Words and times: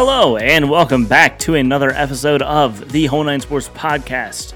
Hello, 0.00 0.36
and 0.36 0.70
welcome 0.70 1.06
back 1.06 1.40
to 1.40 1.56
another 1.56 1.90
episode 1.90 2.40
of 2.40 2.92
the 2.92 3.06
Whole 3.06 3.24
Nine 3.24 3.40
Sports 3.40 3.68
Podcast. 3.70 4.54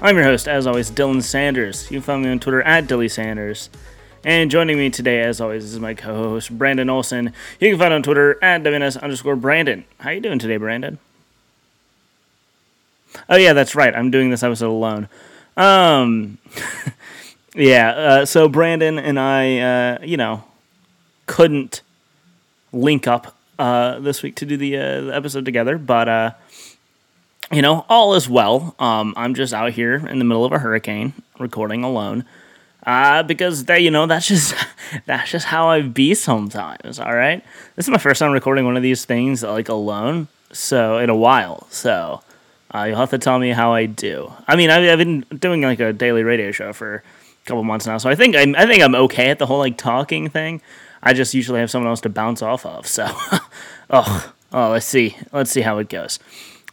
I'm 0.00 0.16
your 0.16 0.24
host, 0.24 0.48
as 0.48 0.66
always, 0.66 0.90
Dylan 0.90 1.22
Sanders. 1.22 1.88
You 1.88 1.98
can 1.98 2.02
find 2.02 2.22
me 2.24 2.30
on 2.30 2.40
Twitter 2.40 2.62
at 2.62 2.88
Dilly 2.88 3.08
Sanders. 3.08 3.70
And 4.24 4.50
joining 4.50 4.76
me 4.78 4.90
today, 4.90 5.20
as 5.20 5.40
always, 5.40 5.66
is 5.66 5.78
my 5.78 5.94
co-host 5.94 6.58
Brandon 6.58 6.90
Olson. 6.90 7.32
You 7.60 7.70
can 7.70 7.78
find 7.78 7.94
on 7.94 8.02
Twitter 8.02 8.42
at 8.42 8.64
WNS 8.64 9.00
underscore 9.00 9.36
Brandon. 9.36 9.84
How 10.00 10.10
you 10.10 10.20
doing 10.20 10.40
today, 10.40 10.56
Brandon? 10.56 10.98
Oh 13.28 13.36
yeah, 13.36 13.52
that's 13.52 13.76
right. 13.76 13.94
I'm 13.94 14.10
doing 14.10 14.30
this 14.30 14.42
episode 14.42 14.70
alone. 14.70 15.08
Um, 15.56 16.38
yeah. 17.54 17.90
Uh, 17.90 18.26
so 18.26 18.48
Brandon 18.48 18.98
and 18.98 19.20
I, 19.20 19.58
uh, 19.60 19.98
you 20.02 20.16
know, 20.16 20.42
couldn't 21.26 21.82
link 22.72 23.06
up 23.06 23.36
uh, 23.62 24.00
this 24.00 24.24
week 24.24 24.34
to 24.34 24.44
do 24.44 24.56
the, 24.56 24.76
uh, 24.76 25.00
the 25.02 25.14
episode 25.14 25.44
together, 25.44 25.78
but 25.78 26.08
uh, 26.08 26.32
you 27.52 27.62
know, 27.62 27.86
all 27.88 28.14
is 28.14 28.28
well. 28.28 28.74
Um, 28.80 29.14
I'm 29.16 29.34
just 29.34 29.54
out 29.54 29.70
here 29.70 30.04
in 30.04 30.18
the 30.18 30.24
middle 30.24 30.44
of 30.44 30.50
a 30.50 30.58
hurricane, 30.58 31.12
recording 31.38 31.84
alone. 31.84 32.24
Uh, 32.84 33.22
because 33.22 33.66
that 33.66 33.80
you 33.80 33.92
know 33.92 34.06
that's 34.06 34.26
just 34.26 34.56
that's 35.06 35.30
just 35.30 35.46
how 35.46 35.68
I 35.68 35.82
be 35.82 36.14
sometimes. 36.14 36.98
All 36.98 37.14
right, 37.14 37.44
this 37.76 37.86
is 37.86 37.90
my 37.90 37.98
first 37.98 38.18
time 38.18 38.32
recording 38.32 38.64
one 38.64 38.76
of 38.76 38.82
these 38.82 39.04
things 39.04 39.44
like 39.44 39.68
alone, 39.68 40.26
so 40.50 40.98
in 40.98 41.08
a 41.08 41.14
while. 41.14 41.68
So 41.70 42.20
uh, 42.74 42.84
you'll 42.88 42.98
have 42.98 43.10
to 43.10 43.18
tell 43.18 43.38
me 43.38 43.50
how 43.50 43.72
I 43.72 43.86
do. 43.86 44.32
I 44.48 44.56
mean, 44.56 44.70
I've, 44.70 44.90
I've 44.90 44.98
been 44.98 45.20
doing 45.38 45.62
like 45.62 45.78
a 45.78 45.92
daily 45.92 46.24
radio 46.24 46.50
show 46.50 46.72
for 46.72 46.96
a 46.96 47.46
couple 47.46 47.62
months 47.62 47.86
now, 47.86 47.98
so 47.98 48.10
I 48.10 48.16
think 48.16 48.34
I'm 48.34 48.56
I 48.56 48.66
think 48.66 48.82
I'm 48.82 48.96
okay 48.96 49.30
at 49.30 49.38
the 49.38 49.46
whole 49.46 49.58
like 49.58 49.78
talking 49.78 50.28
thing. 50.28 50.60
I 51.02 51.12
just 51.12 51.34
usually 51.34 51.60
have 51.60 51.70
someone 51.70 51.88
else 51.88 52.00
to 52.02 52.08
bounce 52.08 52.42
off 52.42 52.64
of. 52.64 52.86
So, 52.86 53.06
oh, 53.90 54.32
oh, 54.52 54.70
let's 54.70 54.86
see, 54.86 55.16
let's 55.32 55.50
see 55.50 55.62
how 55.62 55.78
it 55.78 55.88
goes. 55.88 56.18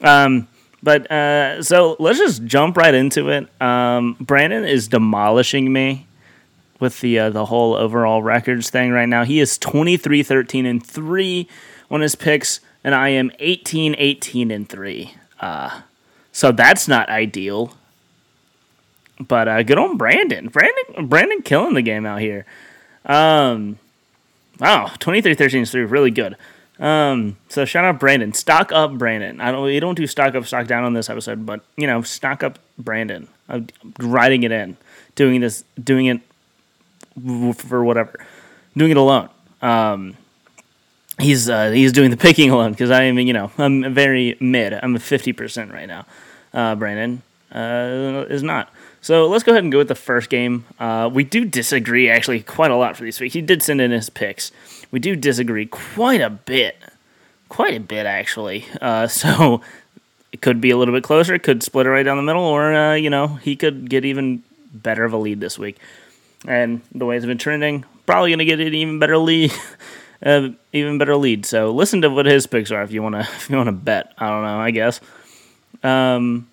Um, 0.02 0.47
but 0.81 1.11
uh, 1.11 1.61
so 1.63 1.95
let's 1.99 2.19
just 2.19 2.45
jump 2.45 2.77
right 2.77 2.94
into 2.94 3.30
it. 3.30 3.50
Um, 3.61 4.16
Brandon 4.19 4.66
is 4.66 4.88
demolishing 4.88 5.73
me 5.73 6.07
with 6.80 7.02
the 7.02 7.19
uh, 7.19 7.30
the 7.30 7.45
whole 7.45 7.75
overall 7.75 8.23
records 8.23 8.69
thing 8.69 8.91
right 8.91 9.09
now. 9.09 9.25
He 9.25 9.39
is 9.39 9.57
23 9.57 10.23
13 10.23 10.66
and 10.66 10.85
3 10.85 11.47
on 11.91 12.02
his 12.02 12.16
picks, 12.16 12.61
and 12.83 12.95
I 12.95 13.09
am 13.09 13.31
18 13.39 13.95
18 13.97 14.52
and 14.52 14.69
3. 14.69 15.13
Uh, 15.39 15.81
so 16.31 16.52
that's 16.52 16.88
not 16.88 17.09
ideal. 17.09 17.75
But 19.19 19.50
uh, 19.50 19.63
good 19.63 19.77
on 19.77 19.97
Brandon. 19.97 20.47
Brandon 20.47 21.07
Brandon 21.07 21.41
killing 21.41 21.73
the 21.73 21.81
game 21.81 22.05
out 22.05 22.22
here. 22.22 22.45
Um, 23.05 23.80
wow, 24.59 24.91
23 24.99 25.33
13 25.35 25.61
is 25.63 25.71
3. 25.71 25.83
Really 25.83 26.11
good. 26.11 26.35
Um, 26.79 27.38
so 27.49 27.65
shout 27.65 27.83
out 27.83 27.99
Brandon. 27.99 28.33
Stock 28.33 28.71
up 28.71 28.97
Brandon. 28.97 29.41
I 29.41 29.51
don't 29.51 29.63
we 29.63 29.79
don't 29.79 29.95
do 29.95 30.07
stock 30.07 30.33
up, 30.35 30.45
stock 30.45 30.66
down 30.67 30.85
on 30.85 30.93
this 30.93 31.09
episode, 31.09 31.45
but 31.45 31.61
you 31.75 31.88
know, 31.88 32.01
stock 32.01 32.41
up 32.41 32.57
Brandon. 32.78 33.28
I'm 33.50 33.67
writing 34.00 34.44
it 34.44 34.51
in, 34.51 34.78
doing 35.16 35.41
this, 35.41 35.63
doing 35.81 36.06
it 36.06 36.22
for 37.57 37.84
whatever, 37.84 38.25
doing 38.78 38.91
it 38.91 38.97
alone. 38.97 39.29
Um, 39.61 40.16
he's 41.19 41.50
uh, 41.50 41.72
he's 41.72 41.91
doing 41.91 42.11
the 42.11 42.17
picking 42.17 42.50
alone 42.50 42.72
because 42.72 42.91
I 42.91 43.03
am 43.03 43.19
you 43.19 43.34
know 43.34 43.51
I'm 43.57 43.94
very 43.94 44.38
mid. 44.39 44.73
I'm 44.73 44.95
a 44.95 45.00
fifty 45.00 45.34
percent 45.34 45.73
right 45.73 45.88
now. 45.88 46.05
Uh, 46.53 46.75
Brandon 46.75 47.22
uh, 47.51 48.25
is 48.29 48.41
not. 48.41 48.73
So 49.01 49.27
let's 49.27 49.43
go 49.43 49.53
ahead 49.53 49.63
and 49.63 49.71
go 49.71 49.77
with 49.77 49.87
the 49.87 49.95
first 49.95 50.29
game. 50.29 50.65
Uh, 50.79 51.09
we 51.11 51.23
do 51.23 51.45
disagree 51.45 52.09
actually 52.09 52.41
quite 52.41 52.71
a 52.71 52.75
lot 52.75 52.97
for 52.97 53.05
this 53.05 53.19
week. 53.19 53.33
He 53.33 53.41
did 53.41 53.63
send 53.63 53.79
in 53.79 53.91
his 53.91 54.09
picks. 54.09 54.51
We 54.91 54.99
do 54.99 55.15
disagree 55.15 55.65
quite 55.65 56.21
a 56.21 56.29
bit, 56.29 56.75
quite 57.47 57.75
a 57.75 57.79
bit 57.79 58.05
actually. 58.05 58.65
Uh, 58.81 59.07
so 59.07 59.61
it 60.31 60.41
could 60.41 60.61
be 60.61 60.71
a 60.71 60.77
little 60.77 60.93
bit 60.93 61.03
closer. 61.03 61.33
It 61.33 61.43
could 61.43 61.63
split 61.63 61.85
it 61.85 61.89
right 61.89 62.03
down 62.03 62.17
the 62.17 62.23
middle, 62.23 62.43
or 62.43 62.73
uh, 62.73 62.95
you 62.95 63.09
know 63.09 63.27
he 63.27 63.55
could 63.55 63.89
get 63.89 64.05
even 64.05 64.43
better 64.73 65.03
of 65.03 65.13
a 65.13 65.17
lead 65.17 65.39
this 65.39 65.57
week. 65.57 65.77
And 66.47 66.81
the 66.93 67.05
way 67.05 67.17
it's 67.17 67.25
been 67.25 67.37
trending, 67.37 67.85
probably 68.05 68.31
gonna 68.31 68.45
get 68.45 68.59
an 68.59 68.73
even 68.73 68.99
better 68.99 69.17
lead. 69.17 69.51
Uh, 70.21 70.49
even 70.73 70.97
better 70.97 71.16
lead. 71.16 71.45
So 71.45 71.71
listen 71.71 72.01
to 72.01 72.09
what 72.09 72.25
his 72.25 72.45
picks 72.45 72.71
are 72.71 72.83
if 72.83 72.91
you 72.91 73.01
wanna 73.01 73.19
if 73.37 73.49
you 73.49 73.55
wanna 73.55 73.71
bet. 73.71 74.11
I 74.17 74.27
don't 74.27 74.43
know. 74.43 74.59
I 74.59 74.71
guess. 74.71 74.99
Um, 75.81 76.49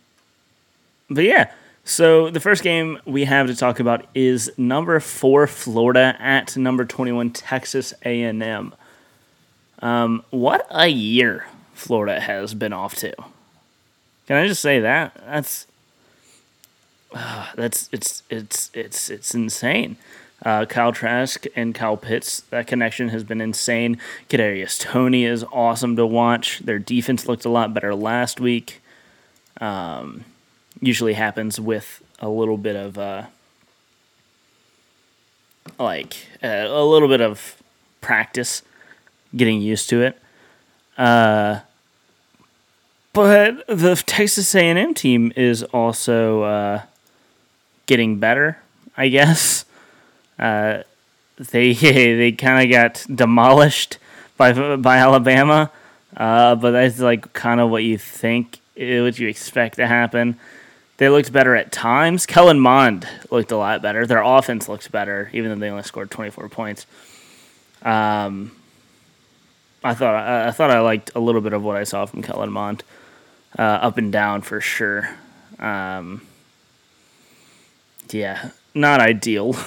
but 1.11 1.25
yeah. 1.25 1.51
So 1.89 2.31
the 2.31 2.41
first 2.41 2.65
game 2.65 2.99
we 3.05 3.27
have 3.27 3.47
to 3.47 3.55
talk 3.55 3.79
about 3.79 4.07
is 4.13 4.51
number 4.59 4.99
four 4.99 5.47
Florida 5.47 6.17
at 6.19 6.57
number 6.57 6.85
twenty 6.85 7.13
one 7.13 7.31
Texas 7.31 7.95
A 8.05 8.23
and 8.23 8.43
M. 8.43 8.75
Um, 9.79 10.25
what 10.31 10.67
a 10.69 10.89
year 10.89 11.47
Florida 11.75 12.19
has 12.19 12.55
been 12.55 12.73
off 12.73 12.97
to. 12.97 13.15
Can 14.27 14.37
I 14.37 14.49
just 14.49 14.61
say 14.61 14.81
that? 14.81 15.15
That's 15.27 15.69
uh, 17.15 17.53
that's 17.55 17.89
it's 17.93 18.25
it's 18.31 18.69
it's 18.75 19.09
it's 19.09 19.33
insane. 19.33 19.97
Uh, 20.45 20.65
Kyle 20.67 20.93
Trask 20.93 21.45
and 21.55 21.73
Kyle 21.73 21.97
Pitts, 21.97 22.41
that 22.51 22.67
connection 22.67 23.11
has 23.11 23.23
been 23.23 23.41
insane. 23.41 23.99
Kadarius 24.29 24.79
Toney 24.79 25.25
is 25.25 25.45
awesome 25.53 25.95
to 25.95 26.05
watch. 26.05 26.59
Their 26.59 26.81
defense 26.81 27.29
looked 27.29 27.45
a 27.45 27.49
lot 27.49 27.73
better 27.73 27.95
last 27.95 28.41
week. 28.41 28.83
Um, 29.61 30.25
usually 30.81 31.15
happens 31.15 31.61
with 31.61 32.03
a 32.21 32.29
little 32.29 32.57
bit 32.57 32.77
of 32.77 32.99
uh, 32.99 33.27
like 35.79 36.17
uh, 36.43 36.67
a 36.69 36.85
little 36.85 37.09
bit 37.09 37.21
of 37.21 37.63
practice, 38.01 38.63
getting 39.35 39.61
used 39.61 39.89
to 39.91 40.03
it. 40.03 40.19
Uh, 40.97 41.61
but 43.13 43.67
the 43.67 44.03
Texas 44.07 44.55
A&M 44.55 44.95
team 44.95 45.33
is 45.37 45.63
also 45.65 46.43
uh, 46.43 46.83
getting 47.87 48.19
better, 48.19 48.59
I 48.97 49.09
guess. 49.09 49.65
Uh, 50.39 50.83
they 51.39 51.73
they 51.75 52.33
kind 52.33 52.65
of 52.65 52.71
got 52.71 53.07
demolished 53.15 53.99
by 54.37 54.77
by 54.77 54.99
Alabama, 54.99 55.71
uh, 56.17 56.55
but 56.55 56.73
that's 56.73 57.01
like 57.01 57.33
kind 57.33 57.61
of 57.61 57.71
what 57.71 57.85
you 57.85 57.99
think, 57.99 58.61
what 58.77 59.19
you 59.19 59.29
expect 59.29 59.77
to 59.77 59.87
happen. 59.87 60.39
They 60.99 61.09
looked 61.09 61.33
better 61.33 61.55
at 61.55 61.73
times. 61.73 62.25
Kellen 62.25 62.59
Mond 62.59 63.07
looked 63.31 63.53
a 63.53 63.57
lot 63.57 63.83
better. 63.83 64.07
Their 64.07 64.23
offense 64.23 64.69
looked 64.69 64.91
better, 64.91 65.31
even 65.33 65.51
though 65.51 65.57
they 65.57 65.71
only 65.71 65.83
scored 65.83 66.11
24 66.11 66.49
points. 66.49 66.87
Um, 67.83 68.53
I 69.85 69.95
thought 69.95 70.15
I, 70.15 70.49
I 70.49 70.51
thought 70.53 70.71
I 70.71 70.81
liked 70.81 71.11
a 71.15 71.21
little 71.21 71.41
bit 71.41 71.53
of 71.53 71.63
what 71.63 71.77
I 71.77 71.85
saw 71.85 72.07
from 72.07 72.23
Kellen 72.23 72.51
Mond, 72.51 72.83
uh, 73.59 73.63
up 73.63 73.99
and 73.99 74.11
down 74.11 74.41
for 74.43 74.61
sure. 74.61 75.09
Um, 75.59 76.27
yeah, 78.11 78.51
not 78.75 79.01
ideal. 79.01 79.57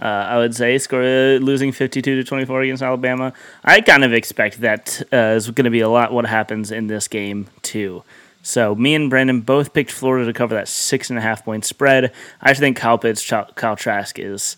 Uh, 0.00 0.06
I 0.30 0.38
would 0.38 0.56
say 0.56 0.78
score 0.78 1.02
uh, 1.02 1.36
losing 1.40 1.72
52 1.72 2.16
to 2.16 2.24
24 2.24 2.62
against 2.62 2.82
Alabama. 2.82 3.34
I 3.62 3.82
kind 3.82 4.02
of 4.02 4.14
expect 4.14 4.62
that 4.62 5.02
uh, 5.12 5.34
is 5.36 5.50
going 5.50 5.66
to 5.66 5.70
be 5.70 5.80
a 5.80 5.90
lot 5.90 6.10
what 6.10 6.24
happens 6.24 6.72
in 6.72 6.86
this 6.86 7.06
game 7.06 7.48
too. 7.60 8.02
So 8.42 8.74
me 8.74 8.94
and 8.94 9.10
Brandon 9.10 9.40
both 9.40 9.72
picked 9.72 9.90
Florida 9.90 10.26
to 10.26 10.32
cover 10.32 10.54
that 10.54 10.68
six 10.68 11.10
and 11.10 11.18
a 11.18 11.22
half 11.22 11.44
point 11.44 11.64
spread. 11.64 12.12
I 12.40 12.50
actually 12.50 12.66
think 12.66 12.76
Kyle 12.78 12.98
Pitts, 12.98 13.28
Kyle 13.28 13.76
Trask 13.76 14.18
is 14.18 14.56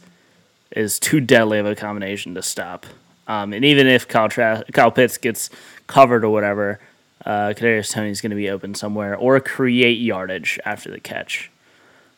is 0.74 0.98
too 0.98 1.20
deadly 1.20 1.58
of 1.58 1.66
a 1.66 1.74
combination 1.74 2.34
to 2.34 2.42
stop. 2.42 2.86
Um, 3.26 3.52
and 3.52 3.64
even 3.64 3.86
if 3.86 4.08
Kyle, 4.08 4.28
Tra- 4.28 4.64
Kyle 4.72 4.90
Pitts 4.90 5.18
gets 5.18 5.50
covered 5.86 6.24
or 6.24 6.30
whatever, 6.30 6.80
uh, 7.24 7.52
Kadarius 7.54 8.10
is 8.10 8.20
going 8.20 8.30
to 8.30 8.36
be 8.36 8.50
open 8.50 8.74
somewhere 8.74 9.16
or 9.16 9.38
create 9.40 9.98
yardage 9.98 10.58
after 10.64 10.90
the 10.90 10.98
catch. 10.98 11.50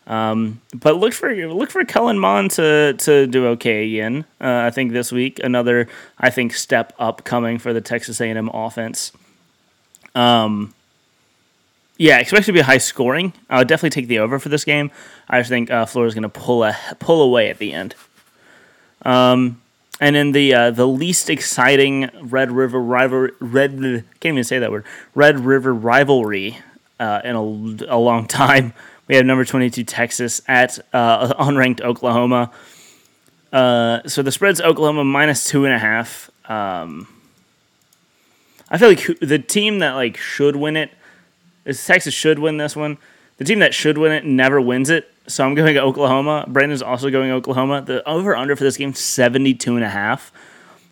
Um, 0.06 0.60
but 0.75 0.96
look 0.96 1.14
for 1.14 1.34
look 1.34 1.70
for 1.70 1.84
Kellen 1.84 2.19
Mond 2.19 2.50
to 2.52 2.94
to 2.99 3.26
do 3.26 3.46
okay 3.49 3.87
again. 3.87 4.26
Uh, 4.38 4.62
I 4.67 4.70
think 4.70 4.93
this 4.93 5.10
week 5.10 5.40
another 5.43 5.88
I 6.19 6.28
think 6.28 6.52
step 6.52 6.93
up 6.99 7.25
coming 7.25 7.58
for 7.58 7.72
the 7.72 7.81
Texas 7.81 8.20
A&M 8.20 8.50
offense. 8.52 9.12
Um, 10.14 10.75
yeah, 11.96 12.23
to 12.23 12.52
be 12.52 12.61
a 12.61 12.64
high 12.64 12.79
scoring. 12.79 13.32
I 13.49 13.58
would 13.58 13.69
definitely 13.69 13.91
take 13.91 14.08
the 14.08 14.19
over 14.19 14.38
for 14.38 14.49
this 14.49 14.64
game. 14.64 14.91
I 15.29 15.41
just 15.41 15.49
think 15.49 15.70
uh, 15.70 15.87
Florida's 15.87 16.14
going 16.14 16.23
to 16.23 16.29
pull 16.29 16.64
a 16.64 16.76
pull 16.99 17.23
away 17.23 17.50
at 17.50 17.58
the 17.58 17.73
end. 17.73 17.94
Um, 19.02 19.61
and 20.00 20.17
in 20.17 20.32
the 20.32 20.55
uh, 20.55 20.70
the 20.70 20.88
least 20.88 21.31
exciting 21.31 22.11
Red 22.20 22.50
River 22.50 22.81
rivalry, 22.81 23.31
Red 23.41 24.05
can't 24.20 24.35
even 24.35 24.44
say 24.44 24.58
that 24.58 24.73
word, 24.73 24.85
Red 25.14 25.41
River 25.41 25.73
rivalry 25.73 26.58
uh, 26.99 27.20
in 27.25 27.37
a, 27.37 27.94
a 27.94 27.99
long 27.99 28.26
time. 28.29 28.75
We 29.06 29.14
have 29.14 29.25
number 29.25 29.44
twenty 29.44 29.70
two 29.70 29.85
Texas 29.85 30.41
at 30.49 30.79
uh, 30.93 31.32
unranked 31.35 31.81
Oklahoma. 31.81 32.50
Uh, 33.52 34.00
so 34.08 34.20
the 34.23 34.32
spread's 34.32 34.61
Oklahoma 34.61 35.05
minus 35.05 35.44
two 35.44 35.64
and 35.64 35.73
a 35.73 35.79
half. 35.79 36.29
Um, 36.50 37.06
I 38.69 38.79
feel 38.79 38.88
like 38.88 39.20
the 39.20 39.38
team 39.38 39.79
that 39.79 39.93
like 39.93 40.17
should 40.17 40.56
win 40.56 40.76
it 40.76 40.91
Texas 41.64 42.14
should 42.14 42.38
win 42.38 42.56
this 42.56 42.76
one. 42.76 42.99
The 43.37 43.44
team 43.44 43.58
that 43.61 43.75
should 43.75 43.99
win 43.99 44.12
it 44.12 44.25
never 44.25 44.61
wins 44.61 44.90
it. 44.90 45.11
So 45.26 45.44
I'm 45.44 45.55
going 45.55 45.75
to 45.75 45.81
Oklahoma. 45.81 46.44
Brandon's 46.46 46.82
also 46.82 47.11
going 47.11 47.31
Oklahoma. 47.31 47.82
The 47.82 48.06
over 48.08 48.37
under 48.37 48.55
for 48.56 48.64
this 48.64 48.76
game 48.76 48.93
72 48.94 49.75
and 49.75 49.84
a 49.84 49.88
half. 49.88 50.32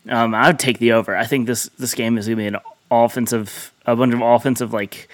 Um, 0.09 0.35
I 0.35 0.49
would 0.49 0.59
take 0.59 0.79
the 0.79 0.93
over. 0.93 1.17
I 1.17 1.27
think 1.27 1.47
this 1.47 1.69
this 1.79 1.95
game 1.95 2.19
is 2.19 2.27
going 2.27 2.39
to 2.39 2.43
be 2.43 2.47
an 2.49 2.57
offensive, 2.91 3.73
a 3.87 3.95
bunch 3.95 4.15
of 4.15 4.21
offensive 4.21 4.73
like 4.73 5.09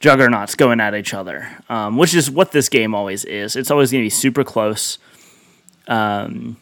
juggernauts 0.00 0.54
going 0.54 0.80
at 0.80 0.94
each 0.94 1.14
other, 1.14 1.48
um, 1.68 1.96
which 1.96 2.14
is 2.14 2.30
what 2.30 2.52
this 2.52 2.68
game 2.68 2.94
always 2.94 3.24
is. 3.24 3.54
It's 3.54 3.70
always 3.70 3.92
going 3.92 4.02
to 4.02 4.06
be 4.06 4.10
super 4.10 4.42
close. 4.42 4.98
Um, 5.86 6.56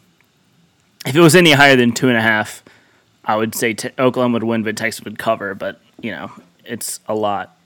if 1.05 1.15
it 1.15 1.19
was 1.19 1.35
any 1.35 1.51
higher 1.51 1.75
than 1.75 1.93
two 1.93 2.09
and 2.09 2.17
a 2.17 2.21
half, 2.21 2.63
I 3.25 3.35
would 3.35 3.55
say 3.55 3.73
t- 3.73 3.89
Oklahoma 3.97 4.33
would 4.33 4.43
win, 4.43 4.63
but 4.63 4.77
Texas 4.77 5.03
would 5.03 5.17
cover. 5.17 5.55
But 5.55 5.79
you 6.01 6.11
know, 6.11 6.31
it's 6.63 6.99
a 7.07 7.15
lot. 7.15 7.57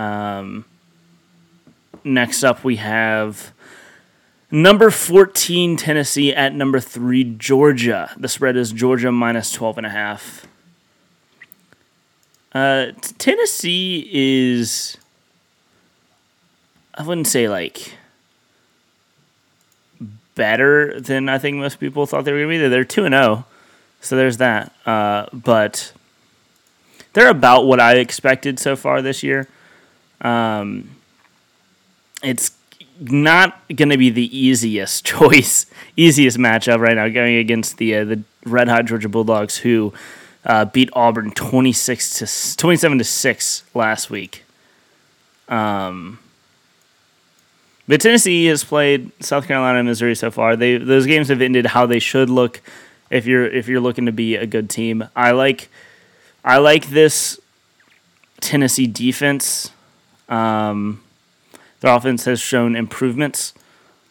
Um, 0.00 0.64
next 2.04 2.42
up, 2.42 2.64
we 2.64 2.76
have 2.76 3.52
number 4.50 4.90
14 4.90 5.76
Tennessee 5.76 6.34
at 6.34 6.54
number 6.54 6.80
3 6.80 7.24
Georgia. 7.36 8.10
The 8.16 8.28
spread 8.28 8.56
is 8.56 8.72
Georgia 8.72 9.12
minus 9.12 9.52
12 9.52 9.76
and 9.76 9.86
a 9.86 9.90
half. 9.90 10.46
Uh, 12.52 12.86
t- 13.00 13.14
Tennessee 13.18 14.08
is 14.10 14.96
I 16.94 17.02
wouldn't 17.02 17.28
say 17.28 17.48
like 17.48 17.92
better 20.34 20.98
than 20.98 21.28
I 21.28 21.38
think 21.38 21.58
most 21.58 21.78
people 21.78 22.06
thought 22.06 22.24
they 22.24 22.32
were 22.32 22.38
going 22.38 22.58
to 22.58 22.64
be. 22.64 22.68
They're 22.68 22.84
2 22.84 23.04
and 23.04 23.12
0. 23.12 23.44
So 24.00 24.16
there's 24.16 24.38
that. 24.38 24.72
Uh, 24.86 25.26
but 25.32 25.92
they're 27.12 27.28
about 27.28 27.66
what 27.66 27.78
I 27.78 27.96
expected 27.96 28.58
so 28.58 28.74
far 28.76 29.02
this 29.02 29.22
year. 29.22 29.46
Um, 30.20 30.90
it's 32.22 32.52
not 33.00 33.60
going 33.74 33.88
to 33.88 33.96
be 33.96 34.10
the 34.10 34.36
easiest 34.36 35.04
choice, 35.04 35.66
easiest 35.96 36.38
matchup 36.38 36.80
right 36.80 36.96
now, 36.96 37.08
going 37.08 37.36
against 37.36 37.78
the 37.78 37.96
uh, 37.96 38.04
the 38.04 38.22
Red 38.44 38.68
Hot 38.68 38.84
Georgia 38.84 39.08
Bulldogs, 39.08 39.58
who 39.58 39.92
uh, 40.44 40.64
beat 40.66 40.90
Auburn 40.92 41.30
twenty 41.32 41.72
six 41.72 42.18
to 42.18 42.56
twenty 42.56 42.76
seven 42.76 42.98
to 42.98 43.04
six 43.04 43.64
last 43.74 44.10
week. 44.10 44.44
Um, 45.48 46.18
but 47.88 48.00
Tennessee 48.00 48.46
has 48.46 48.62
played 48.62 49.10
South 49.20 49.48
Carolina 49.48 49.80
and 49.80 49.88
Missouri 49.88 50.14
so 50.14 50.30
far. 50.30 50.54
They 50.54 50.76
those 50.76 51.06
games 51.06 51.28
have 51.28 51.42
ended 51.42 51.66
how 51.66 51.86
they 51.86 51.98
should 51.98 52.30
look. 52.30 52.60
If 53.10 53.26
you're 53.26 53.46
if 53.46 53.66
you're 53.66 53.80
looking 53.80 54.06
to 54.06 54.12
be 54.12 54.36
a 54.36 54.46
good 54.46 54.70
team, 54.70 55.08
I 55.16 55.32
like 55.32 55.68
I 56.44 56.58
like 56.58 56.90
this 56.90 57.40
Tennessee 58.40 58.86
defense. 58.86 59.72
Um, 60.30 61.02
their 61.80 61.94
offense 61.94 62.24
has 62.24 62.40
shown 62.40 62.76
improvements. 62.76 63.52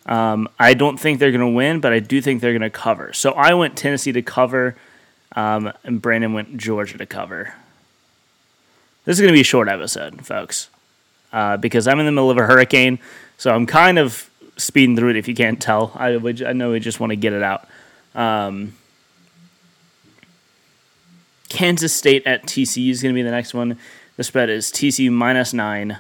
Um, 0.05 0.49
I 0.59 0.73
don't 0.73 0.99
think 0.99 1.19
they're 1.19 1.31
going 1.31 1.41
to 1.41 1.47
win, 1.47 1.79
but 1.79 1.93
I 1.93 1.99
do 1.99 2.21
think 2.21 2.41
they're 2.41 2.51
going 2.51 2.61
to 2.61 2.69
cover. 2.69 3.13
So 3.13 3.31
I 3.31 3.53
went 3.53 3.77
Tennessee 3.77 4.11
to 4.11 4.21
cover, 4.21 4.75
um, 5.35 5.71
and 5.83 6.01
Brandon 6.01 6.33
went 6.33 6.57
Georgia 6.57 6.97
to 6.97 7.05
cover. 7.05 7.53
This 9.05 9.17
is 9.17 9.21
going 9.21 9.31
to 9.31 9.37
be 9.37 9.41
a 9.41 9.45
short 9.45 9.67
episode, 9.67 10.25
folks, 10.25 10.69
uh, 11.31 11.57
because 11.57 11.87
I'm 11.87 11.99
in 11.99 12.05
the 12.05 12.11
middle 12.11 12.31
of 12.31 12.37
a 12.37 12.45
hurricane, 12.45 12.99
so 13.37 13.53
I'm 13.53 13.65
kind 13.65 13.97
of 13.97 14.29
speeding 14.57 14.95
through 14.95 15.11
it. 15.11 15.15
If 15.15 15.27
you 15.27 15.35
can't 15.35 15.61
tell, 15.61 15.91
I 15.95 16.15
I 16.15 16.53
know 16.53 16.71
we 16.71 16.79
just 16.79 16.99
want 16.99 17.11
to 17.11 17.15
get 17.15 17.33
it 17.33 17.43
out. 17.43 17.67
Um, 18.15 18.73
Kansas 21.49 21.93
State 21.93 22.25
at 22.25 22.43
TCU 22.45 22.89
is 22.89 23.01
going 23.01 23.13
to 23.13 23.17
be 23.17 23.23
the 23.23 23.31
next 23.31 23.53
one. 23.53 23.77
The 24.17 24.23
spread 24.23 24.49
is 24.49 24.71
TCU 24.71 25.11
minus 25.11 25.53
nine. 25.53 25.99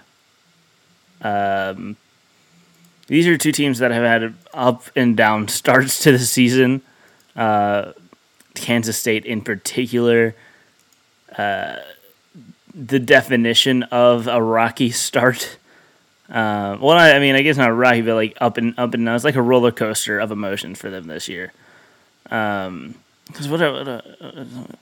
Um, 1.21 1.97
these 3.07 3.27
are 3.27 3.37
two 3.37 3.51
teams 3.51 3.79
that 3.79 3.91
have 3.91 4.03
had 4.03 4.35
up 4.53 4.83
and 4.95 5.17
down 5.17 5.47
starts 5.49 5.99
to 6.03 6.11
the 6.11 6.19
season. 6.19 6.81
Uh, 7.35 7.93
Kansas 8.55 8.97
State, 8.97 9.25
in 9.25 9.41
particular, 9.41 10.35
uh, 11.37 11.77
the 12.73 12.99
definition 12.99 13.83
of 13.83 14.27
a 14.27 14.41
rocky 14.41 14.91
start. 14.91 15.57
Uh, 16.29 16.77
well, 16.79 16.97
I, 16.97 17.13
I, 17.13 17.19
mean, 17.19 17.35
I 17.35 17.41
guess 17.41 17.57
not 17.57 17.75
rocky, 17.75 18.01
but 18.01 18.13
like 18.13 18.37
up 18.39 18.57
and 18.57 18.77
up 18.77 18.93
and 18.93 19.03
down. 19.03 19.15
It's 19.15 19.25
like 19.25 19.35
a 19.35 19.41
roller 19.41 19.71
coaster 19.71 20.19
of 20.19 20.31
emotion 20.31 20.75
for 20.75 20.91
them 20.91 21.07
this 21.07 21.27
year. 21.27 21.51
Um, 22.29 22.95
because 23.25 23.47
what 23.47 23.61
are, 23.61 23.71
what 23.73 23.87
are, 23.87 24.01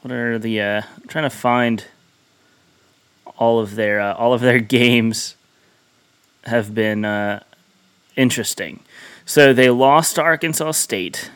what 0.01 0.11
are 0.11 0.39
the 0.39 0.61
uh, 0.61 0.81
I'm 0.81 1.07
trying 1.07 1.23
to 1.23 1.29
find 1.29 1.85
all 3.37 3.59
of 3.59 3.75
their 3.75 4.01
uh, 4.01 4.13
all 4.13 4.33
of 4.33 4.41
their 4.41 4.59
games 4.77 5.36
have 6.47 6.73
been 6.73 7.05
uh, 7.05 7.43
interesting. 8.15 8.79
So 9.25 9.53
they 9.53 9.69
lost 9.69 10.15
to 10.15 10.21
Arkansas 10.21 10.71
State, 10.71 11.29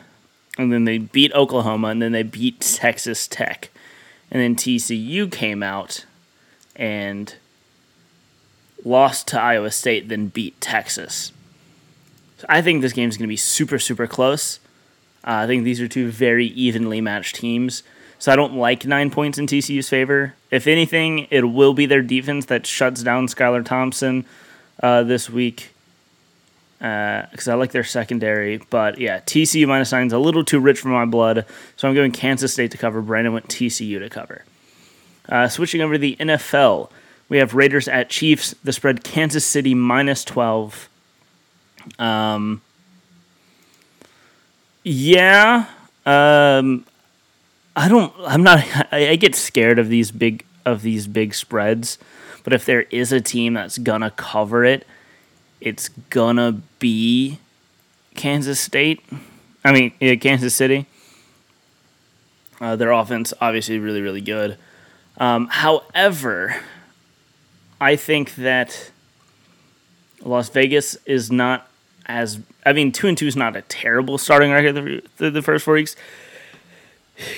and 0.58 0.72
then 0.72 0.84
they 0.84 0.98
beat 0.98 1.32
Oklahoma, 1.34 1.88
and 1.88 2.02
then 2.02 2.12
they 2.12 2.22
beat 2.22 2.60
Texas 2.60 3.28
Tech, 3.28 3.70
and 4.30 4.42
then 4.42 4.56
TCU 4.56 5.30
came 5.30 5.62
out 5.62 6.04
and 6.74 7.34
lost 8.84 9.28
to 9.28 9.40
Iowa 9.40 9.70
State, 9.70 10.08
then 10.08 10.28
beat 10.28 10.60
Texas. 10.60 11.32
So 12.38 12.46
I 12.48 12.62
think 12.62 12.82
this 12.82 12.92
game 12.92 13.08
is 13.08 13.16
going 13.16 13.28
to 13.28 13.32
be 13.32 13.36
super 13.36 13.78
super 13.78 14.06
close. 14.06 14.58
Uh, 15.24 15.44
I 15.44 15.46
think 15.46 15.62
these 15.64 15.80
are 15.80 15.86
two 15.86 16.10
very 16.10 16.46
evenly 16.46 17.00
matched 17.00 17.36
teams. 17.36 17.82
So 18.18 18.32
I 18.32 18.36
don't 18.36 18.54
like 18.54 18.86
nine 18.86 19.10
points 19.10 19.38
in 19.38 19.46
TCU's 19.46 19.88
favor. 19.88 20.34
If 20.50 20.66
anything, 20.66 21.26
it 21.30 21.42
will 21.42 21.74
be 21.74 21.86
their 21.86 22.02
defense 22.02 22.46
that 22.46 22.66
shuts 22.66 23.02
down 23.02 23.26
Skylar 23.26 23.64
Thompson 23.64 24.24
uh, 24.80 25.02
this 25.02 25.28
week 25.30 25.72
because 26.82 27.46
uh, 27.46 27.52
I 27.52 27.54
like 27.54 27.70
their 27.70 27.84
secondary. 27.84 28.56
But 28.56 28.98
yeah, 28.98 29.20
TCU 29.20 29.68
minus 29.68 29.92
nine 29.92 30.08
is 30.08 30.12
a 30.12 30.18
little 30.18 30.44
too 30.44 30.58
rich 30.58 30.80
for 30.80 30.88
my 30.88 31.04
blood, 31.04 31.46
so 31.76 31.88
I'm 31.88 31.94
going 31.94 32.10
Kansas 32.10 32.52
State 32.52 32.72
to 32.72 32.78
cover. 32.78 33.00
Brandon 33.00 33.32
went 33.32 33.46
TCU 33.46 34.00
to 34.00 34.10
cover. 34.10 34.44
Uh, 35.28 35.46
switching 35.46 35.80
over 35.80 35.92
to 35.92 35.98
the 35.98 36.16
NFL, 36.18 36.90
we 37.28 37.38
have 37.38 37.54
Raiders 37.54 37.86
at 37.86 38.10
Chiefs. 38.10 38.54
The 38.64 38.72
spread 38.72 39.04
Kansas 39.04 39.46
City 39.46 39.74
minus 39.74 40.24
twelve. 40.24 40.88
Um, 42.00 42.62
yeah, 44.82 45.66
um, 46.04 46.84
I 47.76 47.88
don't. 47.88 48.12
I'm 48.26 48.42
not. 48.42 48.58
I, 48.92 49.10
I 49.10 49.16
get 49.16 49.36
scared 49.36 49.78
of 49.78 49.88
these 49.88 50.10
big 50.10 50.44
of 50.66 50.82
these 50.82 51.06
big 51.06 51.34
spreads. 51.34 51.96
But 52.44 52.52
if 52.52 52.64
there 52.64 52.82
is 52.90 53.12
a 53.12 53.20
team 53.20 53.54
that's 53.54 53.78
gonna 53.78 54.10
cover 54.10 54.64
it, 54.64 54.86
it's 55.60 55.88
gonna 56.10 56.60
be 56.78 57.38
Kansas 58.14 58.60
State. 58.60 59.00
I 59.64 59.72
mean, 59.72 59.92
yeah, 60.00 60.16
Kansas 60.16 60.54
City. 60.54 60.86
Uh, 62.60 62.76
their 62.76 62.92
offense 62.92 63.32
obviously 63.40 63.78
really 63.78 64.00
really 64.00 64.20
good. 64.20 64.56
Um, 65.18 65.48
however, 65.48 66.56
I 67.80 67.96
think 67.96 68.36
that 68.36 68.90
Las 70.24 70.48
Vegas 70.48 70.96
is 71.06 71.30
not 71.30 71.68
as 72.06 72.40
I 72.64 72.72
mean 72.72 72.92
two 72.92 73.08
and 73.08 73.18
two 73.18 73.26
is 73.26 73.36
not 73.36 73.56
a 73.56 73.62
terrible 73.62 74.18
starting 74.18 74.50
record 74.50 75.02
the, 75.18 75.30
the 75.30 75.42
first 75.42 75.64
four 75.64 75.74
weeks. 75.74 75.96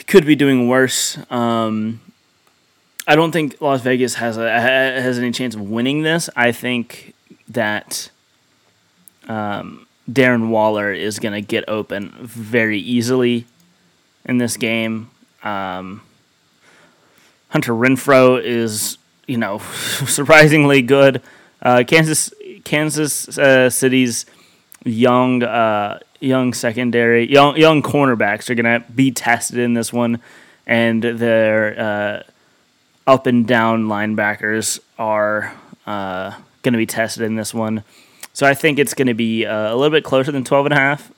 Could 0.07 0.25
be 0.25 0.37
doing 0.37 0.69
worse. 0.69 1.19
Um, 1.31 2.01
I 3.07 3.17
don't 3.17 3.33
think 3.33 3.61
Las 3.61 3.83
Vegas 3.83 4.15
has 4.15 4.39
a 4.39 4.61
has 4.61 5.19
any 5.19 5.31
chance 5.31 5.55
of 5.55 5.61
winning 5.61 6.03
this. 6.03 6.31
I 6.35 6.53
think 6.53 7.15
that 7.49 8.11
um, 9.29 9.87
Darren 10.11 10.49
Waller 10.49 10.93
is 10.93 11.19
going 11.19 11.35
to 11.35 11.43
get 11.43 11.65
open 11.69 12.15
very 12.21 12.79
easily 12.79 13.47
in 14.25 14.39
this 14.39 14.57
game. 14.57 15.11
Um, 15.43 16.01
Hunter 17.51 17.73
Renfrow 17.73 18.43
is, 18.43 18.97
you 19.27 19.37
know, 19.37 19.59
surprisingly 20.07 20.81
good. 20.81 21.21
Uh, 21.61 21.85
Kansas 21.87 22.33
Kansas 22.65 23.39
uh, 23.39 23.69
City's 23.69 24.25
young 24.85 25.43
uh, 25.43 25.99
young 26.21 26.55
secondary 26.55 27.31
young 27.31 27.57
young 27.57 27.83
cornerbacks 27.83 28.49
are 28.49 28.55
going 28.55 28.81
to 28.81 28.87
be 28.91 29.11
tested 29.11 29.59
in 29.59 29.75
this 29.75 29.93
one, 29.93 30.21
and 30.67 31.03
their 31.03 31.79
uh, 31.79 32.23
up 33.07 33.27
and 33.27 33.47
down 33.47 33.87
linebackers 33.87 34.81
are 34.99 35.55
uh, 35.87 36.31
going 36.63 36.73
to 36.73 36.79
be 36.79 36.87
tested 36.87 37.23
in 37.23 37.37
this 37.37 37.53
one. 37.53 37.85
So 38.33 38.47
I 38.47 38.55
think 38.55 38.79
it's 38.79 38.95
going 38.95 39.09
to 39.09 39.15
be 39.15 39.47
uh, 39.47 39.73
a 39.73 39.77
little 39.77 39.91
bit 39.91 40.05
closer 40.05 40.33
than 40.33 40.45
12 40.45 40.67
and 40.67 40.73
a 40.73 40.77
half, 40.77 41.13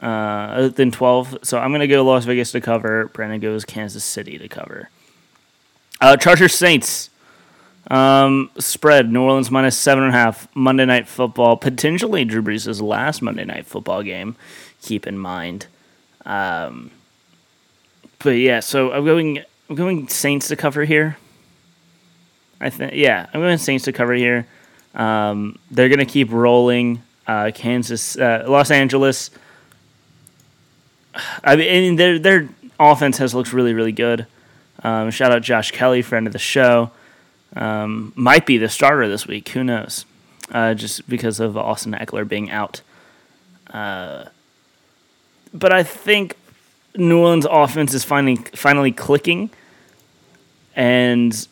uh, 0.00 0.68
than 0.68 0.90
12. 0.90 1.38
So 1.42 1.58
I'm 1.58 1.70
going 1.70 1.80
to 1.80 1.88
go 1.88 2.04
Las 2.04 2.24
Vegas 2.24 2.52
to 2.52 2.60
cover. 2.60 3.08
Brandon 3.08 3.40
goes 3.40 3.64
Kansas 3.64 4.04
City 4.04 4.38
to 4.38 4.48
cover. 4.48 4.88
Uh, 6.00 6.16
Chargers 6.16 6.54
Saints. 6.54 7.10
Um, 7.90 8.50
spread 8.58 9.10
New 9.10 9.22
Orleans 9.22 9.50
minus 9.50 9.76
seven 9.78 10.04
and 10.04 10.14
a 10.14 10.16
half. 10.16 10.54
Monday 10.54 10.84
Night 10.84 11.08
Football, 11.08 11.56
potentially 11.56 12.24
Drew 12.24 12.42
Brees' 12.42 12.82
last 12.82 13.22
Monday 13.22 13.46
Night 13.46 13.64
Football 13.64 14.02
game. 14.02 14.36
Keep 14.82 15.06
in 15.06 15.18
mind. 15.18 15.66
Um, 16.26 16.90
but 18.18 18.30
yeah, 18.30 18.60
so 18.60 18.92
I'm 18.92 19.06
going 19.06 19.42
I'm 19.68 19.76
going 19.76 20.08
Saints 20.08 20.48
to 20.48 20.56
cover 20.56 20.84
here. 20.84 21.18
I 22.60 22.70
think 22.70 22.94
yeah, 22.94 23.26
I'm 23.32 23.40
going 23.40 23.58
Saints 23.58 23.84
to 23.84 23.92
cover 23.92 24.14
here. 24.14 24.46
Um, 24.94 25.58
they're 25.70 25.88
gonna 25.88 26.06
keep 26.06 26.32
rolling. 26.32 27.02
Uh, 27.26 27.50
Kansas, 27.54 28.16
uh, 28.16 28.44
Los 28.48 28.70
Angeles. 28.70 29.30
I 31.44 31.56
mean, 31.56 31.96
their 31.96 32.18
their 32.18 32.48
offense 32.80 33.18
has 33.18 33.34
looked 33.34 33.52
really 33.52 33.74
really 33.74 33.92
good. 33.92 34.26
Um, 34.82 35.10
shout 35.10 35.32
out 35.32 35.42
Josh 35.42 35.70
Kelley, 35.70 36.02
friend 36.02 36.26
of 36.26 36.32
the 36.32 36.38
show. 36.38 36.90
Um, 37.56 38.12
might 38.14 38.46
be 38.46 38.58
the 38.58 38.68
starter 38.68 39.08
this 39.08 39.26
week. 39.26 39.48
Who 39.50 39.64
knows? 39.64 40.04
Uh, 40.50 40.74
just 40.74 41.08
because 41.08 41.40
of 41.40 41.56
Austin 41.56 41.92
Ekeler 41.92 42.26
being 42.26 42.50
out. 42.50 42.80
Uh, 43.70 44.26
but 45.52 45.72
I 45.72 45.82
think 45.82 46.36
New 46.96 47.20
Orleans 47.20 47.46
offense 47.48 47.94
is 47.94 48.04
finally 48.04 48.36
finally 48.54 48.92
clicking, 48.92 49.50
and 50.78 51.48